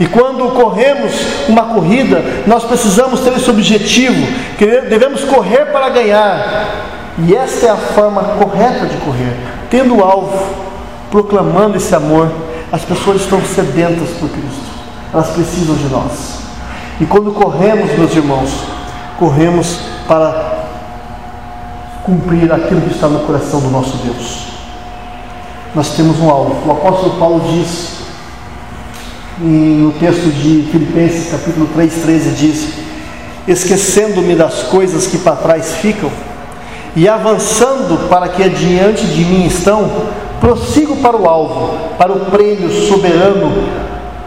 E 0.00 0.06
quando 0.06 0.54
corremos 0.54 1.12
uma 1.46 1.74
corrida, 1.74 2.24
nós 2.46 2.64
precisamos 2.64 3.20
ter 3.20 3.34
esse 3.34 3.50
objetivo, 3.50 4.26
que 4.56 4.66
devemos 4.66 5.24
correr 5.24 5.66
para 5.66 5.90
ganhar. 5.90 7.12
E 7.18 7.36
essa 7.36 7.66
é 7.66 7.68
a 7.68 7.76
forma 7.76 8.22
correta 8.22 8.86
de 8.86 8.96
correr, 8.96 9.36
tendo 9.68 9.98
o 9.98 10.02
alvo, 10.02 10.42
proclamando 11.10 11.76
esse 11.76 11.94
amor. 11.94 12.32
As 12.72 12.82
pessoas 12.82 13.20
estão 13.20 13.44
sedentas 13.44 14.08
por 14.18 14.30
Cristo, 14.30 14.70
elas 15.12 15.28
precisam 15.30 15.74
de 15.74 15.88
nós. 15.88 16.40
E 16.98 17.04
quando 17.04 17.30
corremos, 17.32 17.92
meus 17.92 18.16
irmãos, 18.16 18.50
corremos 19.18 19.80
para 20.08 20.49
cumprir 22.04 22.52
aquilo 22.52 22.80
que 22.82 22.94
está 22.94 23.08
no 23.08 23.20
coração 23.20 23.60
do 23.60 23.70
nosso 23.70 23.96
Deus. 23.98 24.48
Nós 25.74 25.90
temos 25.96 26.18
um 26.20 26.28
alvo. 26.28 26.68
O 26.68 26.72
apóstolo 26.72 27.18
Paulo 27.18 27.44
diz 27.52 28.00
no 29.38 29.92
texto 29.92 30.30
de 30.30 30.68
Filipenses, 30.70 31.30
capítulo 31.30 31.68
3, 31.72 32.02
13, 32.02 32.30
diz: 32.30 32.74
Esquecendo-me 33.46 34.34
das 34.34 34.64
coisas 34.64 35.06
que 35.06 35.18
para 35.18 35.36
trás 35.36 35.76
ficam 35.76 36.10
e 36.96 37.08
avançando 37.08 38.08
para 38.08 38.28
que 38.28 38.42
adiante 38.42 39.06
de 39.06 39.24
mim 39.24 39.46
estão, 39.46 40.08
prossigo 40.40 40.96
para 40.96 41.16
o 41.16 41.28
alvo, 41.28 41.78
para 41.96 42.12
o 42.12 42.26
prêmio 42.26 42.70
soberano 42.88 43.52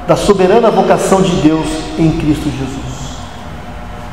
da 0.08 0.16
soberana 0.16 0.70
vocação 0.70 1.22
de 1.22 1.36
Deus 1.38 1.68
em 1.98 2.12
Cristo 2.12 2.50
Jesus. 2.50 3.18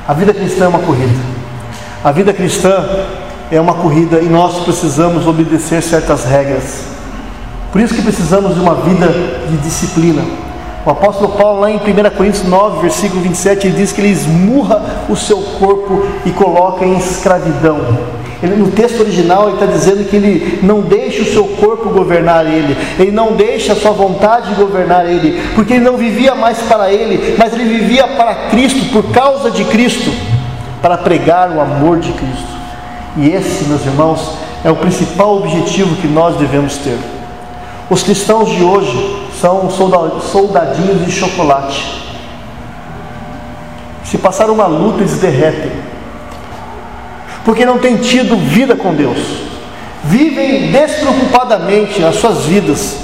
A 0.06 0.12
vida 0.12 0.32
cristã 0.32 0.66
é 0.66 0.68
uma 0.68 0.78
corrida. 0.80 1.20
A 2.02 2.12
vida 2.12 2.32
cristã 2.32 2.84
é 3.50 3.60
uma 3.60 3.74
corrida 3.74 4.20
e 4.20 4.28
nós 4.28 4.60
precisamos 4.60 5.26
obedecer 5.26 5.82
certas 5.82 6.24
regras. 6.24 6.84
Por 7.72 7.80
isso 7.80 7.94
que 7.94 8.02
precisamos 8.02 8.54
de 8.54 8.60
uma 8.60 8.74
vida 8.76 9.06
de 9.48 9.56
disciplina. 9.58 10.22
O 10.84 10.90
apóstolo 10.90 11.32
Paulo, 11.32 11.60
lá 11.60 11.70
em 11.70 11.76
1 11.76 11.80
Coríntios 12.16 12.44
9, 12.44 12.80
versículo 12.80 13.20
27, 13.20 13.66
ele 13.66 13.76
diz 13.76 13.92
que 13.92 14.00
ele 14.00 14.08
esmurra 14.08 15.04
o 15.08 15.16
seu 15.16 15.38
corpo 15.58 16.06
e 16.24 16.30
coloca 16.30 16.84
em 16.84 16.96
escravidão. 16.96 17.98
Ele, 18.42 18.56
no 18.56 18.70
texto 18.70 19.00
original, 19.00 19.48
ele 19.48 19.54
está 19.54 19.66
dizendo 19.66 20.08
que 20.08 20.16
ele 20.16 20.60
não 20.62 20.80
deixa 20.80 21.22
o 21.22 21.26
seu 21.26 21.44
corpo 21.44 21.90
governar 21.90 22.46
ele, 22.46 22.74
ele 22.98 23.10
não 23.10 23.32
deixa 23.32 23.74
a 23.74 23.76
sua 23.76 23.90
vontade 23.90 24.54
governar 24.54 25.06
ele, 25.06 25.38
porque 25.54 25.74
ele 25.74 25.84
não 25.84 25.98
vivia 25.98 26.34
mais 26.34 26.58
para 26.62 26.90
ele, 26.90 27.36
mas 27.36 27.52
ele 27.52 27.64
vivia 27.64 28.08
para 28.08 28.48
Cristo, 28.48 28.90
por 28.90 29.12
causa 29.12 29.50
de 29.50 29.64
Cristo, 29.64 30.10
para 30.80 30.96
pregar 30.96 31.50
o 31.50 31.60
amor 31.60 31.98
de 31.98 32.12
Cristo. 32.12 32.49
E 33.16 33.28
esse, 33.28 33.64
meus 33.64 33.84
irmãos, 33.84 34.34
é 34.64 34.70
o 34.70 34.76
principal 34.76 35.36
objetivo 35.36 35.96
que 35.96 36.06
nós 36.06 36.36
devemos 36.36 36.76
ter. 36.78 36.98
Os 37.88 38.02
cristãos 38.02 38.50
de 38.50 38.62
hoje 38.62 39.26
são 39.40 39.68
soldadinhos 39.70 41.04
de 41.04 41.10
chocolate. 41.10 42.00
Se 44.04 44.18
passar 44.18 44.50
uma 44.50 44.66
luta, 44.66 45.00
eles 45.00 45.18
derretem. 45.18 45.72
Porque 47.44 47.64
não 47.64 47.78
têm 47.78 47.96
tido 47.96 48.36
vida 48.36 48.76
com 48.76 48.94
Deus. 48.94 49.18
Vivem 50.04 50.70
despreocupadamente 50.70 52.02
as 52.04 52.16
suas 52.16 52.44
vidas. 52.44 52.98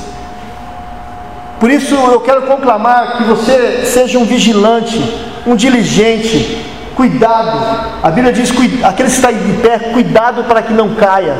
Por 1.58 1.70
isso 1.70 1.94
eu 1.94 2.20
quero 2.20 2.42
conclamar 2.42 3.16
que 3.16 3.24
você 3.24 3.84
seja 3.86 4.18
um 4.18 4.24
vigilante, 4.24 5.02
um 5.46 5.56
diligente, 5.56 6.65
Cuidado, 6.96 7.60
a 8.02 8.10
Bíblia 8.10 8.32
diz: 8.32 8.50
aquele 8.82 9.10
que 9.10 9.14
está 9.14 9.30
de 9.30 9.52
pé, 9.60 9.78
cuidado 9.92 10.44
para 10.44 10.62
que 10.62 10.72
não 10.72 10.94
caia. 10.94 11.36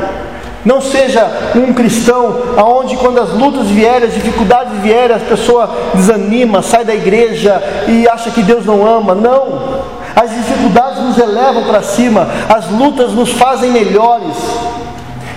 Não 0.63 0.79
seja 0.79 1.25
um 1.55 1.73
cristão 1.73 2.43
aonde 2.57 2.95
quando 2.97 3.19
as 3.19 3.31
lutas 3.31 3.67
vierem, 3.67 4.07
as 4.07 4.13
dificuldades 4.13 4.79
vierem, 4.81 5.15
a 5.15 5.19
pessoa 5.19 5.69
desanima, 5.95 6.61
sai 6.61 6.85
da 6.85 6.93
igreja 6.93 7.59
e 7.87 8.07
acha 8.07 8.29
que 8.29 8.43
Deus 8.43 8.65
não 8.65 8.85
ama. 8.85 9.15
Não. 9.15 9.87
As 10.15 10.29
dificuldades 10.29 10.99
nos 10.99 11.17
elevam 11.17 11.63
para 11.63 11.81
cima, 11.81 12.27
as 12.49 12.69
lutas 12.69 13.13
nos 13.13 13.31
fazem 13.31 13.71
melhores. 13.71 14.35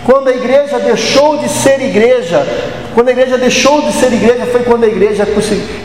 Quando 0.04 0.28
a 0.28 0.32
igreja 0.32 0.78
deixou 0.80 1.38
de 1.38 1.48
ser 1.48 1.80
igreja, 1.80 2.46
quando 2.94 3.08
a 3.08 3.12
igreja 3.12 3.38
deixou 3.38 3.80
de 3.82 3.92
ser 3.92 4.12
igreja, 4.12 4.46
foi 4.46 4.64
quando 4.64 4.84
a 4.84 4.88
igreja 4.88 5.26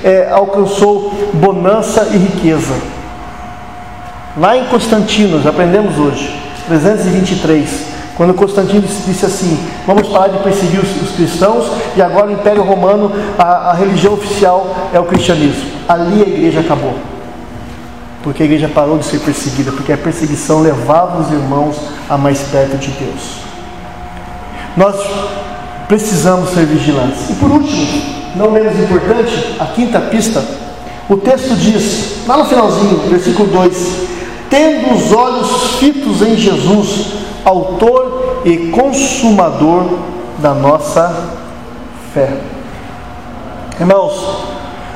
é, 0.03 0.27
alcançou 0.29 1.13
bonança 1.33 2.09
e 2.11 2.17
riqueza. 2.17 2.94
Lá 4.37 4.57
em 4.57 4.65
Constantino, 4.65 5.47
aprendemos 5.47 5.97
hoje, 5.97 6.37
323, 6.67 7.69
quando 8.17 8.33
Constantino 8.33 8.81
disse 8.81 9.25
assim: 9.25 9.57
vamos 9.87 10.09
parar 10.09 10.27
de 10.27 10.39
perseguir 10.39 10.81
os, 10.81 11.01
os 11.01 11.15
cristãos 11.15 11.71
e 11.95 12.01
agora 12.01 12.27
o 12.27 12.33
Império 12.33 12.61
Romano, 12.61 13.11
a, 13.39 13.71
a 13.71 13.73
religião 13.73 14.13
oficial 14.13 14.89
é 14.93 14.99
o 14.99 15.05
cristianismo. 15.05 15.69
Ali 15.87 16.21
a 16.21 16.27
igreja 16.27 16.59
acabou. 16.59 16.95
Porque 18.23 18.43
a 18.43 18.45
igreja 18.45 18.67
parou 18.67 18.97
de 18.97 19.05
ser 19.05 19.19
perseguida, 19.19 19.71
porque 19.71 19.93
a 19.93 19.97
perseguição 19.97 20.61
levava 20.61 21.21
os 21.21 21.31
irmãos 21.31 21.77
a 22.09 22.17
mais 22.17 22.39
perto 22.41 22.77
de 22.77 22.89
Deus. 22.91 23.37
Nós 24.75 24.95
precisamos 25.87 26.49
ser 26.49 26.65
vigilantes. 26.65 27.29
E 27.29 27.33
por 27.35 27.49
último, 27.51 27.87
não 28.35 28.51
menos 28.51 28.77
importante, 28.77 29.55
a 29.59 29.65
quinta 29.67 30.01
pista, 30.01 30.43
o 31.07 31.15
texto 31.15 31.55
diz, 31.55 32.25
lá 32.27 32.35
no 32.35 32.45
finalzinho, 32.45 32.97
versículo 33.07 33.47
2: 33.49 34.14
tendo 34.49 34.93
os 34.93 35.11
olhos 35.11 35.77
fitos 35.79 36.21
em 36.21 36.35
Jesus, 36.35 37.13
Autor 37.43 38.41
e 38.45 38.69
Consumador 38.69 39.85
da 40.39 40.53
nossa 40.53 41.29
fé. 42.13 42.29
Irmãos, 43.79 44.45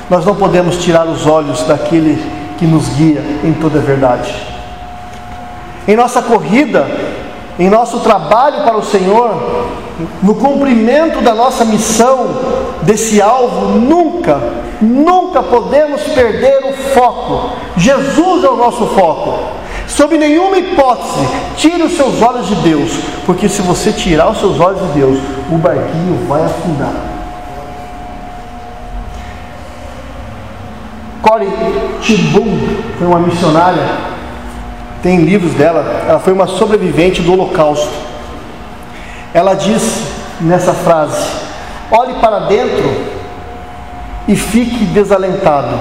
nós 0.09 0.25
não 0.25 0.35
podemos 0.35 0.77
tirar 0.83 1.05
os 1.05 1.27
olhos 1.27 1.63
daquele 1.63 2.21
que 2.57 2.65
nos 2.65 2.89
guia 2.89 3.21
em 3.43 3.53
toda 3.53 3.79
a 3.79 3.81
verdade. 3.81 4.33
Em 5.87 5.95
nossa 5.95 6.21
corrida, 6.21 6.87
em 7.57 7.69
nosso 7.69 7.99
trabalho 7.99 8.63
para 8.63 8.77
o 8.77 8.83
Senhor, 8.83 9.67
no 10.21 10.35
cumprimento 10.35 11.21
da 11.21 11.33
nossa 11.33 11.65
missão, 11.65 12.27
desse 12.81 13.21
alvo, 13.21 13.79
nunca, 13.79 14.39
nunca 14.81 15.43
podemos 15.43 16.01
perder 16.03 16.65
o 16.65 16.73
foco. 16.93 17.51
Jesus 17.77 18.43
é 18.43 18.49
o 18.49 18.55
nosso 18.55 18.85
foco. 18.87 19.57
Sob 19.87 20.17
nenhuma 20.17 20.57
hipótese, 20.57 21.27
tire 21.57 21.83
os 21.83 21.95
seus 21.95 22.21
olhos 22.21 22.47
de 22.47 22.55
Deus, 22.55 22.91
porque 23.25 23.49
se 23.49 23.61
você 23.61 23.91
tirar 23.91 24.29
os 24.29 24.39
seus 24.39 24.59
olhos 24.59 24.81
de 24.87 24.99
Deus, 24.99 25.19
o 25.51 25.57
barquinho 25.57 26.27
vai 26.27 26.43
afundar. 26.45 26.93
Corey 31.21 31.49
Tibum 32.01 32.57
foi 32.97 33.07
uma 33.07 33.19
missionária 33.19 34.09
tem 35.01 35.19
livros 35.19 35.53
dela, 35.53 36.03
ela 36.07 36.19
foi 36.19 36.33
uma 36.33 36.47
sobrevivente 36.47 37.21
do 37.21 37.33
Holocausto. 37.33 38.08
Ela 39.33 39.53
diz 39.53 40.03
nessa 40.41 40.73
frase: 40.73 41.23
olhe 41.91 42.15
para 42.15 42.39
dentro 42.39 43.19
e 44.27 44.35
fique 44.35 44.85
desalentado, 44.85 45.79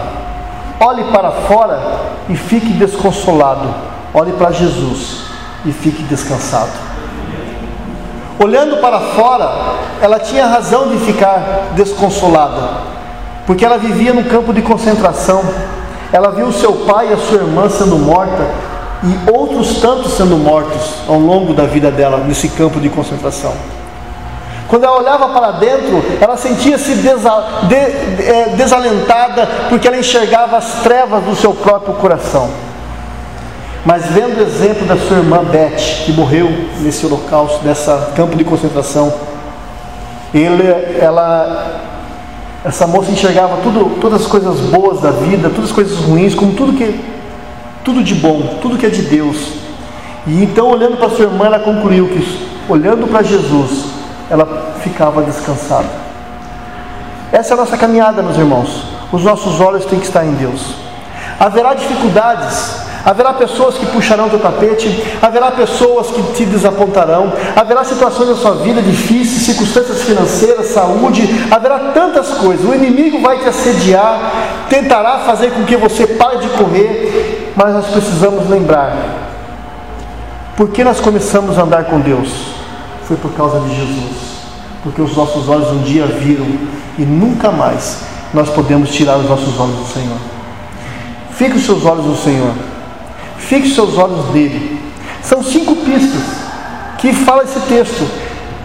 olhe 0.81 1.05
para 1.05 1.31
fora 1.31 1.81
e 2.29 2.37
fique 2.37 2.73
desconsolado, 2.73 3.75
olhe 4.13 4.33
para 4.33 4.51
Jesus 4.53 5.23
e 5.65 5.73
fique 5.73 6.03
descansado. 6.03 6.89
Olhando 8.39 8.77
para 8.77 9.01
fora, 9.01 9.51
ela 10.01 10.21
tinha 10.21 10.47
razão 10.47 10.89
de 10.89 10.99
ficar 10.99 11.71
desconsolada, 11.75 12.63
porque 13.47 13.65
ela 13.65 13.79
vivia 13.79 14.13
num 14.13 14.25
campo 14.25 14.53
de 14.53 14.63
concentração. 14.63 15.43
Ela 16.11 16.31
viu 16.31 16.51
seu 16.53 16.73
pai 16.87 17.11
e 17.11 17.13
a 17.13 17.17
sua 17.19 17.39
irmã 17.39 17.69
sendo 17.69 17.99
morta 17.99 18.47
e 19.03 19.31
outros 19.31 19.81
tantos 19.81 20.13
sendo 20.13 20.37
mortos 20.37 20.95
ao 21.07 21.19
longo 21.19 21.55
da 21.55 21.65
vida 21.65 21.91
dela 21.91 22.19
nesse 22.19 22.49
campo 22.49 22.81
de 22.81 22.89
concentração. 22.89 23.53
Quando 24.69 24.85
ela 24.85 24.99
olhava 24.99 25.29
para 25.29 25.53
dentro, 25.53 26.05
ela 26.21 26.37
sentia-se 26.37 26.95
desa, 26.97 27.31
de, 27.63 27.75
é, 27.75 28.55
desalentada 28.55 29.49
porque 29.71 29.89
ela 29.89 29.97
enxergava 29.97 30.59
as 30.59 30.83
trevas 30.83 31.25
do 31.25 31.35
seu 31.35 31.55
próprio 31.55 31.95
coração. 31.95 32.51
Mas 33.85 34.07
vendo 34.07 34.39
o 34.39 34.43
exemplo 34.43 34.87
da 34.87 34.97
sua 34.99 35.17
irmã 35.17 35.43
Beth, 35.43 36.05
que 36.05 36.13
morreu 36.13 36.51
nesse 36.81 37.07
holocausto, 37.07 37.65
nessa 37.65 38.13
campo 38.15 38.37
de 38.37 38.45
concentração, 38.45 39.11
ele, 40.35 40.65
ela, 41.01 41.81
essa 42.63 42.87
moça 42.87 43.11
enxergava 43.11 43.59
tudo, 43.63 43.99
todas 43.99 44.23
as 44.23 44.27
coisas 44.27 44.61
boas 44.61 45.01
da 45.01 45.11
vida, 45.11 45.49
todas 45.49 45.71
as 45.71 45.73
coisas 45.73 45.97
ruins, 46.01 46.35
como 46.35 46.53
tudo 46.53 46.75
que 46.75 47.18
tudo 47.88 48.05
de 48.05 48.14
bom, 48.16 48.59
tudo 48.61 48.77
que 48.77 48.85
é 48.85 48.90
de 48.90 49.01
Deus. 49.01 49.55
E 50.27 50.44
então, 50.44 50.68
olhando 50.68 50.98
para 50.98 51.09
sua 51.09 51.24
irmã, 51.24 51.46
ela 51.46 51.59
concluiu 51.59 52.07
que, 52.07 52.46
olhando 52.68 53.07
para 53.07 53.22
Jesus, 53.22 53.87
ela 54.29 54.74
ficava 54.83 55.22
descansada. 55.22 55.88
Essa 57.33 57.55
é 57.55 57.55
a 57.55 57.57
nossa 57.57 57.79
caminhada, 57.79 58.22
meus 58.22 58.37
irmãos. 58.37 58.85
Os 59.11 59.24
nossos 59.24 59.59
olhos 59.59 59.87
têm 59.87 59.98
que 59.98 60.05
estar 60.05 60.22
em 60.22 60.33
Deus. 60.33 60.74
Haverá 61.40 61.72
dificuldades, 61.72 62.74
haverá 63.07 63.33
pessoas 63.33 63.79
que 63.79 63.87
puxarão 63.87 64.29
teu 64.29 64.38
tapete, 64.38 65.03
haverá 65.22 65.51
pessoas 65.53 66.09
que 66.09 66.22
te 66.35 66.44
desapontarão, 66.44 67.33
haverá 67.57 67.85
situações 67.85 68.29
na 68.29 68.37
sua 68.37 68.57
vida 68.57 68.83
difíceis, 68.83 69.46
circunstâncias 69.46 70.03
financeiras, 70.03 70.66
saúde, 70.66 71.27
haverá 71.51 71.79
tantas 71.94 72.29
coisas. 72.35 72.68
O 72.68 72.74
inimigo 72.74 73.22
vai 73.22 73.38
te 73.38 73.48
assediar, 73.48 74.66
tentará 74.68 75.20
fazer 75.20 75.53
com 75.53 75.64
que 75.64 75.74
você 75.74 76.07
pare 76.07 76.37
de 76.37 76.48
correr, 76.48 77.38
mas 77.59 77.75
nós 77.75 77.87
precisamos 77.88 78.49
lembrar: 78.49 78.97
por 80.57 80.68
que 80.68 80.85
nós 80.85 81.01
começamos 81.01 81.59
a 81.59 81.62
andar 81.62 81.87
com 81.87 81.99
Deus? 81.99 82.29
Foi 83.03 83.16
por 83.16 83.33
causa 83.33 83.59
de 83.59 83.75
Jesus. 83.75 84.29
Porque 84.85 85.03
os 85.03 85.16
nossos 85.16 85.49
olhos 85.49 85.68
um 85.73 85.83
dia 85.83 86.07
viram 86.07 86.47
e 86.97 87.03
nunca 87.03 87.51
mais 87.51 88.03
nós 88.33 88.49
podemos 88.49 88.90
tirar 88.90 89.16
os 89.16 89.29
nossos 89.29 89.59
olhos 89.59 89.75
do 89.75 89.92
Senhor. 89.92 90.18
Fique 91.33 91.57
os 91.57 91.66
seus 91.66 91.85
olhos 91.85 92.07
no 92.07 92.16
Senhor. 92.16 92.53
Fique 93.38 93.66
os 93.66 93.75
seus 93.75 93.99
olhos 93.99 94.33
nele. 94.33 94.81
São 95.21 95.42
cinco 95.42 95.75
pistas 95.77 96.23
que 96.99 97.12
fala 97.12 97.42
esse 97.42 97.59
texto, 97.61 98.09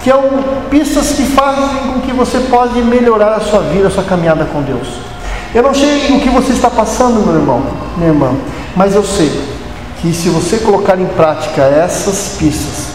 que 0.04 0.10
são 0.12 0.24
pistas 0.70 1.14
que 1.14 1.24
fazem 1.24 1.94
com 1.94 2.02
que 2.02 2.12
você 2.12 2.40
pode 2.42 2.80
melhorar 2.84 3.34
a 3.34 3.40
sua 3.40 3.62
vida, 3.62 3.88
a 3.88 3.92
sua 3.92 4.04
caminhada 4.04 4.46
com 4.46 4.62
Deus. 4.62 4.88
Eu 5.54 5.64
não 5.64 5.74
sei 5.74 6.12
o 6.16 6.20
que 6.20 6.30
você 6.30 6.52
está 6.52 6.70
passando, 6.70 7.26
meu 7.26 7.36
irmão, 7.36 7.62
minha 7.98 8.10
irmã. 8.10 8.36
Mas 8.76 8.96
eu 8.96 9.04
sei 9.04 9.32
que 10.02 10.14
se 10.14 10.30
você 10.30 10.58
colocar 10.58 11.00
em 11.00 11.06
prática 11.06 11.62
essas 11.62 12.36
pistas, 12.40 12.88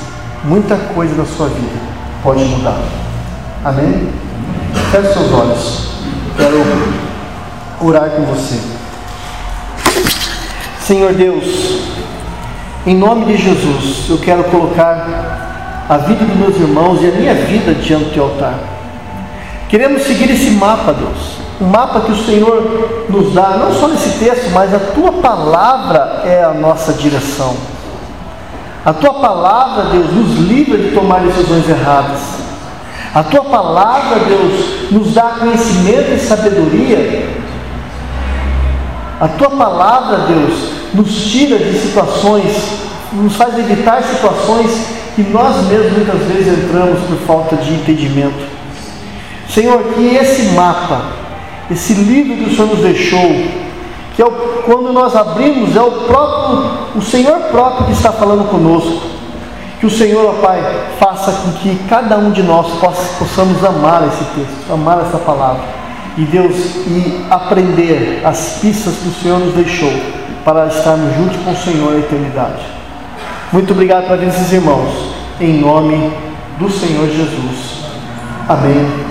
muita 0.44 0.76
coisa 0.76 1.14
na 1.14 1.24
sua 1.24 1.48
vida 1.48 1.78
pode 2.22 2.44
mudar. 2.44 2.78
Amém? 3.64 4.08
Feche 4.90 5.12
seus 5.12 5.32
olhos. 5.32 5.88
Quero 6.36 6.62
orar 7.80 8.10
com 8.10 8.22
você. 8.22 8.58
Senhor 10.80 11.12
Deus, 11.12 11.82
em 12.86 12.96
nome 12.96 13.26
de 13.26 13.36
Jesus, 13.36 14.06
eu 14.08 14.18
quero 14.18 14.44
colocar 14.44 15.86
a 15.88 15.96
vida 15.98 16.24
dos 16.24 16.36
meus 16.36 16.56
irmãos 16.56 17.02
e 17.02 17.06
a 17.06 17.12
minha 17.12 17.34
vida 17.34 17.74
diante 17.74 18.14
do 18.14 18.22
altar. 18.22 18.58
Queremos 19.68 20.02
seguir 20.02 20.30
esse 20.30 20.50
mapa, 20.50 20.92
Deus 20.92 21.47
o 21.61 21.64
mapa 21.64 22.01
que 22.01 22.12
o 22.12 22.25
Senhor 22.25 23.07
nos 23.09 23.33
dá, 23.33 23.57
não 23.59 23.73
só 23.75 23.88
nesse 23.88 24.18
texto, 24.18 24.51
mas 24.53 24.73
a 24.73 24.79
tua 24.79 25.12
palavra 25.12 26.23
é 26.25 26.44
a 26.44 26.55
nossa 26.55 26.92
direção. 26.92 27.57
A 28.85 28.92
tua 28.92 29.14
palavra, 29.14 29.90
Deus, 29.90 30.12
nos 30.12 30.38
livra 30.49 30.79
de 30.79 30.92
tomar 30.92 31.21
decisões 31.21 31.68
erradas. 31.68 32.21
A 33.12 33.23
tua 33.25 33.42
palavra, 33.44 34.21
Deus, 34.21 34.90
nos 34.92 35.14
dá 35.14 35.37
conhecimento 35.40 36.12
e 36.12 36.21
sabedoria. 36.21 37.29
A 39.21 39.27
tua 39.27 39.51
palavra, 39.51 40.18
Deus, 40.29 40.71
nos 40.94 41.12
tira 41.27 41.59
de 41.59 41.77
situações, 41.77 42.57
nos 43.12 43.35
faz 43.35 43.59
evitar 43.59 44.03
situações 44.05 44.87
que 45.16 45.23
nós 45.23 45.66
mesmos 45.66 45.92
muitas 45.92 46.21
vezes 46.29 46.64
entramos 46.64 47.01
por 47.01 47.18
falta 47.27 47.57
de 47.57 47.75
entendimento. 47.75 48.47
Senhor, 49.49 49.83
que 49.94 50.14
esse 50.14 50.53
mapa 50.53 51.27
esse 51.70 51.94
livro 51.94 52.37
que 52.37 52.50
o 52.50 52.57
Senhor 52.57 52.68
nos 52.68 52.81
deixou, 52.81 53.31
que 54.14 54.23
é 54.23 54.25
o, 54.25 54.31
quando 54.64 54.92
nós 54.92 55.14
abrimos, 55.14 55.77
é 55.77 55.83
o 55.83 55.90
próprio, 55.90 56.71
o 56.96 57.02
Senhor 57.02 57.38
próprio 57.50 57.87
que 57.87 57.92
está 57.92 58.10
falando 58.10 58.50
conosco. 58.50 59.06
Que 59.79 59.87
o 59.87 59.90
Senhor, 59.90 60.27
ó 60.27 60.33
Pai, 60.44 60.60
faça 60.98 61.31
com 61.31 61.52
que 61.52 61.79
cada 61.88 62.16
um 62.19 62.33
de 62.33 62.42
nós 62.42 62.66
possa, 62.81 63.16
possamos 63.19 63.64
amar 63.64 64.08
esse 64.08 64.25
texto, 64.35 64.73
amar 64.73 65.00
essa 65.02 65.19
palavra. 65.19 65.62
E 66.16 66.23
Deus, 66.23 66.56
e 66.87 67.25
aprender 67.31 68.23
as 68.25 68.58
pistas 68.60 68.96
que 68.96 69.08
o 69.08 69.12
Senhor 69.23 69.38
nos 69.38 69.54
deixou 69.54 69.92
para 70.44 70.66
estarmos 70.66 71.14
juntos 71.14 71.37
com 71.44 71.52
o 71.52 71.56
Senhor 71.56 71.92
na 71.92 71.98
eternidade. 71.98 72.66
Muito 73.52 73.73
obrigado 73.73 74.08
para 74.08 74.25
esses 74.25 74.52
irmãos, 74.52 75.14
em 75.40 75.60
nome 75.60 76.12
do 76.58 76.69
Senhor 76.69 77.06
Jesus. 77.06 77.85
Amém 78.48 79.08